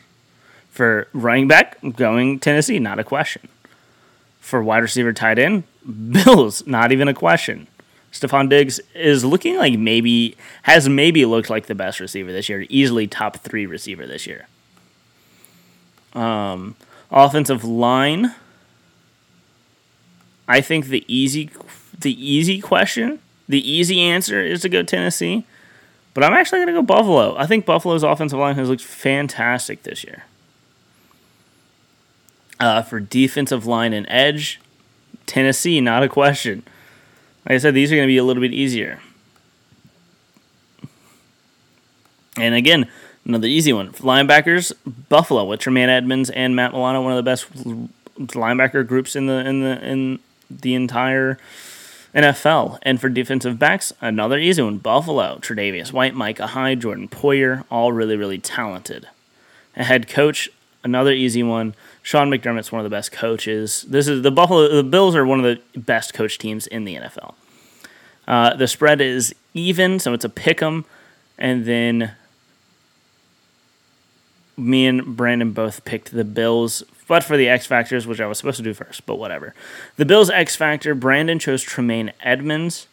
For 0.70 1.10
running 1.12 1.50
back, 1.50 1.78
I'm 1.84 1.92
going 1.92 2.40
Tennessee, 2.40 2.80
not 2.80 3.00
a 3.00 3.04
question. 3.04 3.50
For 4.40 4.64
wide 4.64 4.82
receiver, 4.82 5.12
tight 5.12 5.38
end, 5.38 5.66
Bills, 6.12 6.66
not 6.66 6.94
even 6.94 7.10
a 7.10 7.14
question. 7.14 7.68
Stefon 8.14 8.50
Diggs 8.50 8.80
is 8.96 9.26
looking 9.26 9.58
like 9.58 9.78
maybe 9.78 10.38
has 10.64 10.88
maybe 10.88 11.26
looked 11.26 11.50
like 11.50 11.66
the 11.66 11.76
best 11.76 12.00
receiver 12.00 12.32
this 12.32 12.48
year, 12.48 12.66
easily 12.70 13.06
top 13.06 13.38
three 13.38 13.66
receiver 13.66 14.08
this 14.08 14.26
year. 14.26 14.48
Um, 16.14 16.78
offensive 17.12 17.66
line. 17.66 18.36
I 20.48 20.62
think 20.62 20.86
the 20.86 21.04
easy, 21.14 21.50
the 21.98 22.14
easy 22.14 22.62
question, 22.62 23.20
the 23.52 23.70
easy 23.70 24.00
answer 24.00 24.42
is 24.42 24.62
to 24.62 24.70
go 24.70 24.82
Tennessee, 24.82 25.46
but 26.14 26.24
I'm 26.24 26.34
actually 26.34 26.60
going 26.60 26.68
to 26.68 26.74
go 26.74 26.82
Buffalo. 26.82 27.36
I 27.38 27.46
think 27.46 27.66
Buffalo's 27.66 28.02
offensive 28.02 28.40
line 28.40 28.56
has 28.56 28.70
looked 28.70 28.82
fantastic 28.82 29.84
this 29.84 30.06
year. 30.06 30.24
Uh, 32.62 32.82
for 32.82 33.00
defensive 33.00 33.66
line 33.66 33.92
and 33.92 34.06
edge, 34.10 34.62
Tennessee, 35.26 35.82
not 35.82 36.02
a 36.02 36.08
question. 36.08 36.64
Like 37.46 37.56
I 37.56 37.58
said, 37.58 37.74
these 37.74 37.92
are 37.92 37.96
going 37.96 38.08
to 38.08 38.12
be 38.12 38.18
a 38.18 38.24
little 38.24 38.42
bit 38.42 38.54
easier. 38.54 39.00
And 42.38 42.56
again, 42.56 42.90
another 43.26 43.48
easy 43.48 43.74
one. 43.74 43.92
Linebackers, 43.94 44.72
Buffalo 45.10 45.44
with 45.44 45.60
Tremaine 45.60 45.90
Edmunds 45.90 46.30
and 46.30 46.56
Matt 46.56 46.72
Milano, 46.72 47.02
one 47.02 47.12
of 47.12 47.18
the 47.18 47.30
best 47.30 47.52
linebacker 48.18 48.88
groups 48.88 49.16
in 49.16 49.26
the 49.26 49.46
in 49.46 49.62
the 49.62 49.86
in 49.86 50.20
the 50.50 50.76
entire 50.76 51.38
NFL. 52.14 52.80
And 52.82 53.00
for 53.00 53.10
defensive 53.10 53.58
backs, 53.58 53.94
another 54.02 54.38
easy 54.38 54.62
one. 54.62 54.78
Buffalo, 54.78 55.38
Tre'Davious 55.42 55.94
White, 55.94 56.16
Micah 56.16 56.48
Hyde, 56.48 56.82
Jordan 56.82 57.08
Poyer, 57.08 57.64
all 57.72 57.92
really, 57.92 58.18
really 58.18 58.38
talented. 58.38 59.08
A 59.76 59.84
head 59.84 60.08
coach, 60.08 60.50
another 60.84 61.12
easy 61.12 61.44
one. 61.44 61.74
Sean 62.02 62.30
McDermott's 62.30 62.72
one 62.72 62.80
of 62.80 62.84
the 62.84 62.96
best 62.96 63.12
coaches. 63.12 63.86
This 63.88 64.08
is 64.08 64.22
the 64.24 64.32
Buffalo. 64.32 64.68
The 64.68 64.84
Bills 64.84 65.16
are 65.16 65.26
one 65.26 65.44
of 65.44 65.46
the 65.46 65.80
best 65.80 66.14
coach 66.14 66.38
teams 66.38 66.68
in 66.68 66.84
the 66.84 66.96
NFL. 66.96 67.36
Uh, 68.28 68.56
the 68.56 68.68
spread 68.68 69.02
is 69.02 69.34
even, 69.54 70.00
so 70.00 70.14
it's 70.14 70.26
a 70.26 70.30
pick 70.30 70.62
'em, 70.62 70.86
and 71.38 71.66
then 71.66 72.12
me 74.62 74.88
and 74.88 75.18
Brandon 75.18 75.52
both 75.52 75.84
picked 75.86 76.12
the 76.12 76.24
Bills, 76.24 76.84
but 77.08 77.24
for 77.24 77.38
the 77.38 77.50
X 77.50 77.66
factors, 77.66 78.08
which 78.08 78.22
I 78.22 78.28
was 78.28 78.38
supposed 78.38 78.58
to 78.58 78.64
do 78.64 78.74
first, 78.74 79.06
but 79.06 79.16
whatever. 79.16 79.54
The 79.98 80.06
Bills 80.06 80.30
X 80.30 80.56
factor. 80.56 80.96
Brandon 80.96 81.40
chose 81.40 81.62
Tremaine 81.62 82.14
Edmunds. 82.22 82.88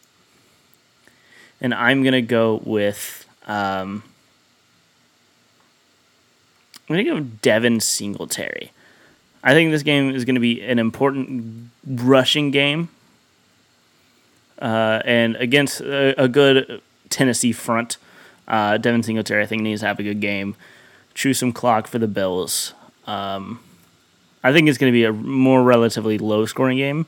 and 1.61 1.73
I'm 1.73 2.03
gonna 2.03 2.21
go 2.21 2.61
with. 2.63 3.25
Um, 3.45 4.03
I'm 6.87 6.95
gonna 6.95 7.03
go 7.03 7.19
Devin 7.19 7.79
Singletary. 7.79 8.71
I 9.43 9.53
think 9.53 9.71
this 9.71 9.83
game 9.83 10.13
is 10.13 10.25
going 10.25 10.35
to 10.35 10.41
be 10.41 10.61
an 10.61 10.79
important 10.79 11.69
rushing 11.85 12.51
game. 12.51 12.89
Uh, 14.61 15.01
and 15.05 15.37
against 15.37 15.79
a, 15.79 16.21
a, 16.21 16.27
good 16.27 16.81
Tennessee 17.09 17.53
front, 17.53 17.97
uh, 18.49 18.77
Devin 18.77 19.03
Singletary, 19.03 19.41
I 19.41 19.45
think, 19.45 19.61
needs 19.61 19.79
to 19.79 19.87
have 19.87 19.99
a 19.99 20.03
good 20.03 20.19
game. 20.19 20.55
Chew 21.19 21.33
some 21.33 21.51
clock 21.51 21.87
for 21.87 21.99
the 21.99 22.07
Bills. 22.07 22.73
Um, 23.05 23.59
I 24.41 24.53
think 24.53 24.69
it's 24.69 24.77
going 24.77 24.93
to 24.93 24.95
be 24.95 25.03
a 25.03 25.11
more 25.11 25.63
relatively 25.63 26.17
low 26.17 26.45
scoring 26.45 26.77
game. 26.77 27.07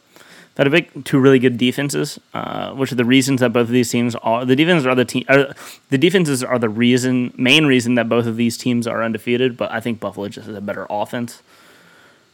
That 0.55 0.67
a 0.67 0.69
big 0.69 1.05
two 1.05 1.17
really 1.17 1.39
good 1.39 1.57
defenses, 1.57 2.19
uh, 2.33 2.73
which 2.73 2.91
are 2.91 2.95
the 2.95 3.05
reasons 3.05 3.39
that 3.39 3.53
both 3.53 3.67
of 3.67 3.73
these 3.73 3.89
teams 3.89 4.15
are 4.15 4.43
the 4.43 4.55
defenses 4.57 4.85
are 4.85 4.95
the 4.95 5.05
team 5.05 5.23
are, 5.29 5.55
the 5.89 5.97
defenses 5.97 6.43
are 6.43 6.59
the 6.59 6.67
reason 6.67 7.33
main 7.37 7.65
reason 7.65 7.95
that 7.95 8.09
both 8.09 8.25
of 8.25 8.35
these 8.35 8.57
teams 8.57 8.85
are 8.85 9.01
undefeated. 9.01 9.55
But 9.55 9.71
I 9.71 9.79
think 9.79 10.01
Buffalo 10.01 10.27
just 10.27 10.47
has 10.47 10.57
a 10.57 10.61
better 10.61 10.85
offense 10.89 11.41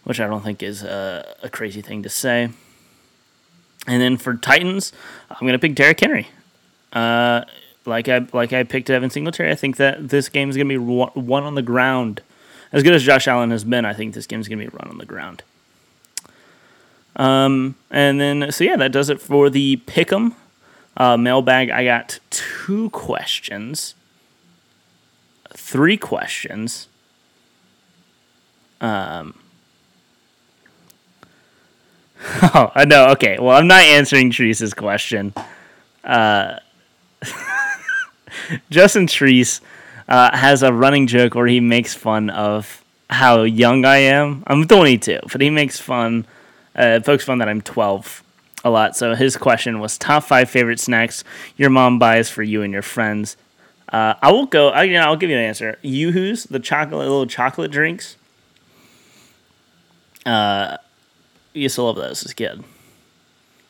which 0.07 0.21
I 0.21 0.27
don't 0.27 0.41
think 0.41 0.63
is 0.63 0.83
a, 0.83 1.35
a 1.43 1.49
crazy 1.49 1.81
thing 1.81 2.01
to 2.03 2.09
say. 2.09 2.49
And 3.87 4.01
then 4.01 4.15
for 4.15 4.35
Titans, 4.35 4.93
I'm 5.29 5.41
going 5.41 5.51
to 5.51 5.59
pick 5.59 5.75
Derrick 5.75 5.99
Henry. 5.99 6.29
Uh, 6.93 7.43
like 7.87 8.07
I 8.07 8.27
like 8.33 8.53
I 8.53 8.63
picked 8.63 8.87
Devin 8.87 9.09
Singletary. 9.09 9.51
I 9.51 9.55
think 9.55 9.77
that 9.77 10.09
this 10.09 10.29
game 10.29 10.49
is 10.49 10.55
going 10.55 10.69
to 10.69 10.73
be 10.73 10.77
one 10.77 11.43
on 11.43 11.55
the 11.55 11.61
ground. 11.61 12.21
As 12.71 12.83
good 12.83 12.93
as 12.93 13.03
Josh 13.03 13.27
Allen 13.27 13.51
has 13.51 13.63
been, 13.63 13.85
I 13.85 13.93
think 13.93 14.13
this 14.13 14.27
game 14.27 14.39
is 14.39 14.47
going 14.47 14.59
to 14.59 14.65
be 14.65 14.77
run 14.77 14.89
on 14.89 14.97
the 14.97 15.05
ground. 15.05 15.43
Um, 17.15 17.75
and 17.89 18.19
then 18.19 18.51
so 18.51 18.63
yeah, 18.63 18.75
that 18.77 18.91
does 18.91 19.09
it 19.09 19.21
for 19.21 19.49
the 19.49 19.77
pick'em 19.87 20.35
uh, 20.97 21.17
mailbag. 21.17 21.69
I 21.71 21.83
got 21.83 22.19
two 22.29 22.89
questions, 22.91 23.95
three 25.53 25.97
questions. 25.97 26.87
Um, 28.79 29.33
Oh, 32.53 32.71
I 32.73 32.85
know. 32.85 33.07
Okay. 33.09 33.37
Well, 33.39 33.55
I'm 33.55 33.67
not 33.67 33.83
answering 33.83 34.31
Teresa's 34.31 34.73
question. 34.73 35.33
Uh, 36.03 36.59
Justin 38.69 39.07
Treese 39.07 39.61
uh, 40.07 40.35
has 40.35 40.63
a 40.63 40.73
running 40.73 41.07
joke 41.07 41.35
where 41.35 41.47
he 41.47 41.59
makes 41.59 41.93
fun 41.93 42.29
of 42.29 42.83
how 43.09 43.43
young 43.43 43.85
I 43.85 43.97
am. 43.97 44.43
I'm 44.47 44.67
22, 44.67 45.19
but 45.31 45.41
he 45.41 45.49
makes 45.49 45.79
fun, 45.79 46.25
uh, 46.75 46.99
pokes 47.03 47.23
fun 47.23 47.39
that 47.39 47.49
I'm 47.49 47.61
12 47.61 48.23
a 48.63 48.69
lot. 48.69 48.95
So 48.95 49.15
his 49.15 49.37
question 49.37 49.79
was 49.79 49.97
top 49.97 50.23
five 50.23 50.49
favorite 50.49 50.79
snacks 50.79 51.23
your 51.55 51.69
mom 51.69 51.99
buys 51.99 52.29
for 52.29 52.43
you 52.43 52.61
and 52.61 52.73
your 52.73 52.81
friends. 52.81 53.37
Uh, 53.89 54.15
I 54.21 54.31
will 54.31 54.45
go. 54.45 54.69
I, 54.69 54.83
you 54.83 54.93
know, 54.93 55.01
I'll 55.01 55.15
give 55.15 55.29
you 55.29 55.37
an 55.37 55.43
answer. 55.43 55.79
Yoo-Hoo's, 55.81 56.43
the 56.43 56.59
chocolate 56.59 56.99
little 56.99 57.25
chocolate 57.25 57.71
drinks. 57.71 58.17
Uh, 60.25 60.77
used 61.53 61.75
to 61.75 61.83
love 61.83 61.95
those 61.95 62.25
as 62.25 62.31
a 62.31 62.35
kid. 62.35 62.63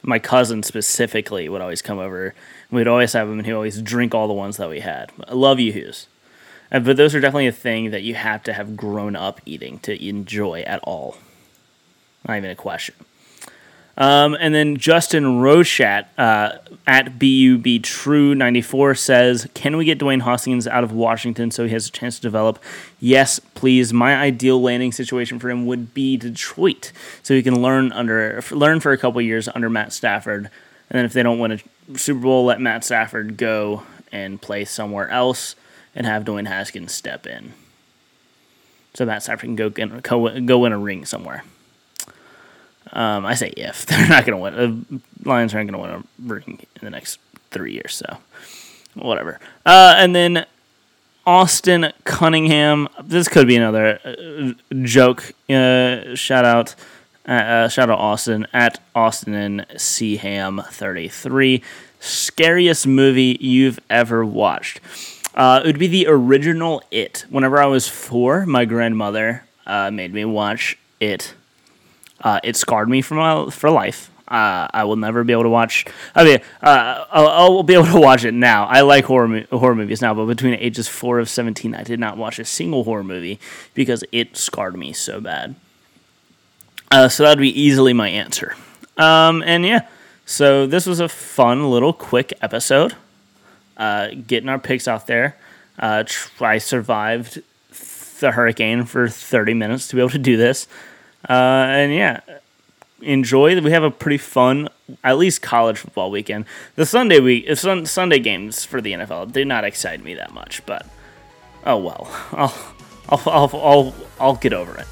My 0.01 0.17
cousin 0.17 0.63
specifically 0.63 1.47
would 1.49 1.62
always 1.62 1.84
come 1.84 1.99
over. 1.99 2.34
We'd 2.69 2.88
always 2.88 3.13
have 3.13 3.27
them, 3.27 3.39
and 3.39 3.45
he'd 3.45 3.53
always 3.53 3.82
drink 3.82 4.13
all 4.13 4.27
the 4.27 4.34
ones 4.34 4.58
that 4.58 4.69
we 4.69 4.82
had. 4.82 5.12
I 5.27 5.34
love 5.34 5.60
Yoo-Hoos. 5.60 6.08
Uh, 6.71 6.80
but 6.80 6.97
those 6.97 7.15
are 7.15 7.21
definitely 7.21 7.47
a 7.47 7.53
thing 7.53 7.91
that 7.91 8.03
you 8.03 8.15
have 8.15 8.43
to 8.43 8.53
have 8.53 8.75
grown 8.75 9.15
up 9.15 9.39
eating 9.45 9.80
to 9.80 10.06
enjoy 10.06 10.62
at 10.62 10.80
all. 10.84 11.17
Not 12.27 12.38
even 12.38 12.49
a 12.49 12.56
question. 12.56 12.95
Um, 13.97 14.38
and 14.39 14.53
then 14.53 14.77
Justin 14.77 15.23
Rochat 15.23 16.06
uh, 16.19 16.60
at 16.86 17.17
BUB 17.17 17.82
True 17.82 18.36
94 18.36 18.93
says, 18.93 19.47
Can 19.56 19.75
we 19.75 19.86
get 19.86 19.97
Dwayne 19.97 20.21
Haskins 20.21 20.67
out 20.67 20.84
of 20.84 20.91
Washington 20.91 21.49
so 21.49 21.65
he 21.65 21.71
has 21.71 21.88
a 21.88 21.91
chance 21.91 22.17
to 22.17 22.21
develop? 22.21 22.62
Yes, 22.99 23.39
please. 23.39 23.91
My 23.93 24.15
ideal 24.15 24.62
landing 24.62 24.91
situation 24.91 25.39
for 25.39 25.49
him 25.49 25.65
would 25.65 25.95
be 25.95 26.15
Detroit 26.15 26.91
so 27.23 27.34
he 27.34 27.41
can 27.41 27.60
learn 27.60 27.91
under 27.91 28.43
learn 28.51 28.80
for 28.82 28.91
a 28.91 28.97
couple 28.99 29.19
years 29.19 29.49
under 29.56 29.69
Matt 29.69 29.91
Stafford 29.93 30.51
And 30.89 30.97
then 30.97 31.06
if 31.06 31.13
they 31.13 31.23
don't 31.23 31.39
win 31.39 31.53
a 31.53 31.60
Super 31.95 32.19
Bowl, 32.19 32.45
let 32.45 32.60
Matt 32.60 32.84
Stafford 32.84 33.38
go 33.38 33.84
and 34.12 34.41
play 34.41 34.65
somewhere 34.65 35.10
else 35.10 35.56
and 35.95 36.06
have 36.06 36.23
Dwayne 36.23 36.47
Haskins 36.47 36.93
step 36.93 37.26
in. 37.26 37.54
So 38.93 39.06
Matt 39.06 39.23
Stafford 39.23 39.41
can 39.41 39.56
go 39.56 39.69
get, 39.69 40.04
go 40.04 40.60
win 40.60 40.73
a 40.73 40.78
ring 40.78 41.06
somewhere. 41.06 41.43
Um, 42.91 43.26
I 43.26 43.36
say 43.36 43.50
if 43.50 43.86
they're 43.88 44.08
not 44.08 44.26
going 44.26 44.38
to 44.38 44.60
win, 44.60 44.86
the 45.19 45.30
Lions 45.30 45.54
aren't 45.54 45.69
going 45.69 45.82
to 45.82 45.91
win 45.91 46.04
a 46.04 46.34
ring 46.34 46.65
in 46.76 46.86
the 46.86 46.89
next 46.89 47.19
three 47.52 47.73
years. 47.73 47.93
So 47.93 48.17
whatever. 48.95 49.39
Uh, 49.65 49.95
and 49.97 50.15
then 50.15 50.45
Austin 51.28 51.91
Cunningham. 52.06 52.88
This 53.04 53.28
could 53.28 53.47
be 53.47 53.58
another 53.58 54.00
uh, 54.06 54.54
joke. 54.84 55.34
Uh, 55.50 56.15
shout 56.15 56.45
out, 56.45 56.73
uh, 57.28 57.32
uh 57.32 57.68
shout 57.68 57.90
out 57.90 58.00
Austin 58.00 58.48
at 58.54 58.80
Austin 58.96 59.34
and 59.34 59.66
Seaham 59.76 60.66
thirty 60.68 61.08
three. 61.08 61.63
Scariest 62.00 62.86
movie 62.86 63.38
you've 63.40 63.80
ever 63.90 64.24
watched. 64.24 64.80
Uh, 65.34 65.62
it 65.63 65.68
would 65.68 65.80
be 65.80 65.88
the 65.88 66.08
original 66.08 66.82
It. 66.92 67.26
Whenever 67.30 67.62
I 67.62 67.66
was 67.66 67.88
four, 67.88 68.46
my 68.46 68.66
grandmother 68.66 69.44
uh, 69.66 69.92
made 69.92 70.13
me 70.13 70.26
watch 70.26 70.78
It. 71.00 71.34
it 72.44 72.56
scarred 72.56 72.90
me 72.90 73.02
for 73.02 73.16
my, 73.16 73.50
for 73.50 73.70
life. 73.70 74.12
Uh, 74.28 74.68
I 74.74 74.84
will 74.84 74.98
never 74.98 75.24
be 75.24 75.32
able 75.32 75.44
to 75.44 75.50
watch. 75.50 75.86
I 76.13 76.24
mean, 76.26 76.40
uh, 76.62 77.06
I'll, 77.10 77.28
I'll, 77.28 77.63
be 77.63 77.76
able 77.76 77.86
to 77.86 78.00
watch 78.00 78.26
it 78.26 78.34
now. 78.34 78.66
I 78.66 78.82
like 78.82 79.06
horror 79.06 79.46
horror 79.52 79.76
movies 79.76 80.02
now, 80.02 80.13
but 80.13 80.26
between 80.26 80.54
ages 80.56 80.88
four 80.88 81.20
of 81.20 81.30
seventeen, 81.30 81.74
I 81.74 81.84
did 81.84 82.00
not 82.00 82.18
watch 82.18 82.38
a 82.38 82.46
single 82.46 82.84
horror 82.84 83.06
movie 83.06 83.40
because 83.74 84.04
it 84.12 84.36
scarred 84.36 84.78
me 84.78 84.92
so 84.92 85.22
bad. 85.22 85.56
Uh, 86.91 87.10
so 87.10 87.23
that 87.23 87.30
would 87.30 87.41
be 87.41 87.62
easily 87.62 87.93
my 87.93 88.10
answer. 88.10 88.56
Um, 88.97 89.43
and 89.45 89.65
yeah, 89.65 89.88
so 90.26 90.65
this 90.67 90.86
was 90.86 91.00
a 91.00 91.10
fun 91.10 91.69
little 91.69 91.93
quick 91.93 92.34
episode. 92.41 92.95
Uh, 93.76 94.10
getting 94.26 94.50
our 94.50 94.60
picks 94.60 94.88
out 94.88 95.08
there. 95.08 95.36
Uh, 95.78 96.04
I 96.39 96.58
survived 96.58 97.41
the 98.19 98.32
hurricane 98.32 98.86
for 98.86 99.08
thirty 99.08 99.54
minutes 99.54 99.88
to 99.89 99.95
be 99.95 100.02
able 100.02 100.10
to 100.12 100.17
do 100.17 100.36
this. 100.38 100.67
Uh, 101.30 101.34
and 101.34 101.93
yeah, 101.93 102.21
enjoy. 103.02 103.60
We 103.62 103.71
have 103.71 103.84
a 103.84 103.91
pretty 103.91 104.17
fun, 104.17 104.69
at 105.04 105.17
least 105.17 105.41
college 105.41 105.78
football 105.78 106.10
weekend. 106.10 106.45
The 106.76 106.86
Sunday 106.86 107.19
week, 107.19 107.56
sun, 107.56 107.86
Sunday 107.86 108.19
games 108.19 108.65
for 108.65 108.82
the 108.82 108.93
NFL 108.93 109.32
did 109.32 109.47
not 109.47 109.63
excite 109.63 110.04
me 110.04 110.15
that 110.15 110.34
much, 110.34 110.65
but 110.65 110.88
oh 111.65 111.78
well. 111.78 112.08
I'll 112.32 112.76
I'll 113.10 113.21
I'll 113.28 113.62
I'll, 113.62 113.95
I'll 114.19 114.36
get 114.36 114.54
over 114.54 114.76
it. 114.78 114.88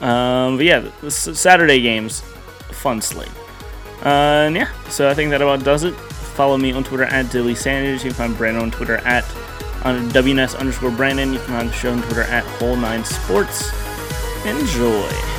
Um, 0.00 0.56
but 0.56 0.64
yeah, 0.66 0.90
Saturday 1.08 1.80
games, 1.80 2.20
fun 2.70 3.00
slate. 3.00 3.30
Uh, 4.04 4.46
and 4.46 4.54
yeah, 4.56 4.70
so 4.88 5.08
I 5.08 5.14
think 5.14 5.30
that 5.30 5.42
about 5.42 5.64
does 5.64 5.84
it. 5.84 5.94
Follow 5.94 6.56
me 6.56 6.72
on 6.72 6.84
Twitter 6.84 7.04
at 7.04 7.30
Dilly 7.32 7.54
Sanders. 7.54 8.04
You 8.04 8.10
can 8.10 8.16
find 8.16 8.36
Brandon 8.36 8.62
on 8.62 8.70
Twitter 8.70 8.98
at 8.98 9.24
on 9.84 10.08
WNS 10.10 10.58
underscore 10.58 10.90
Brandon. 10.92 11.32
You 11.32 11.38
can 11.40 11.48
find 11.48 11.68
the 11.68 11.72
show 11.72 11.92
on 11.92 12.02
Twitter 12.02 12.22
at 12.22 12.44
Whole 12.44 12.76
Nine 12.76 13.04
Sports. 13.04 13.72
Enjoy. 14.44 15.37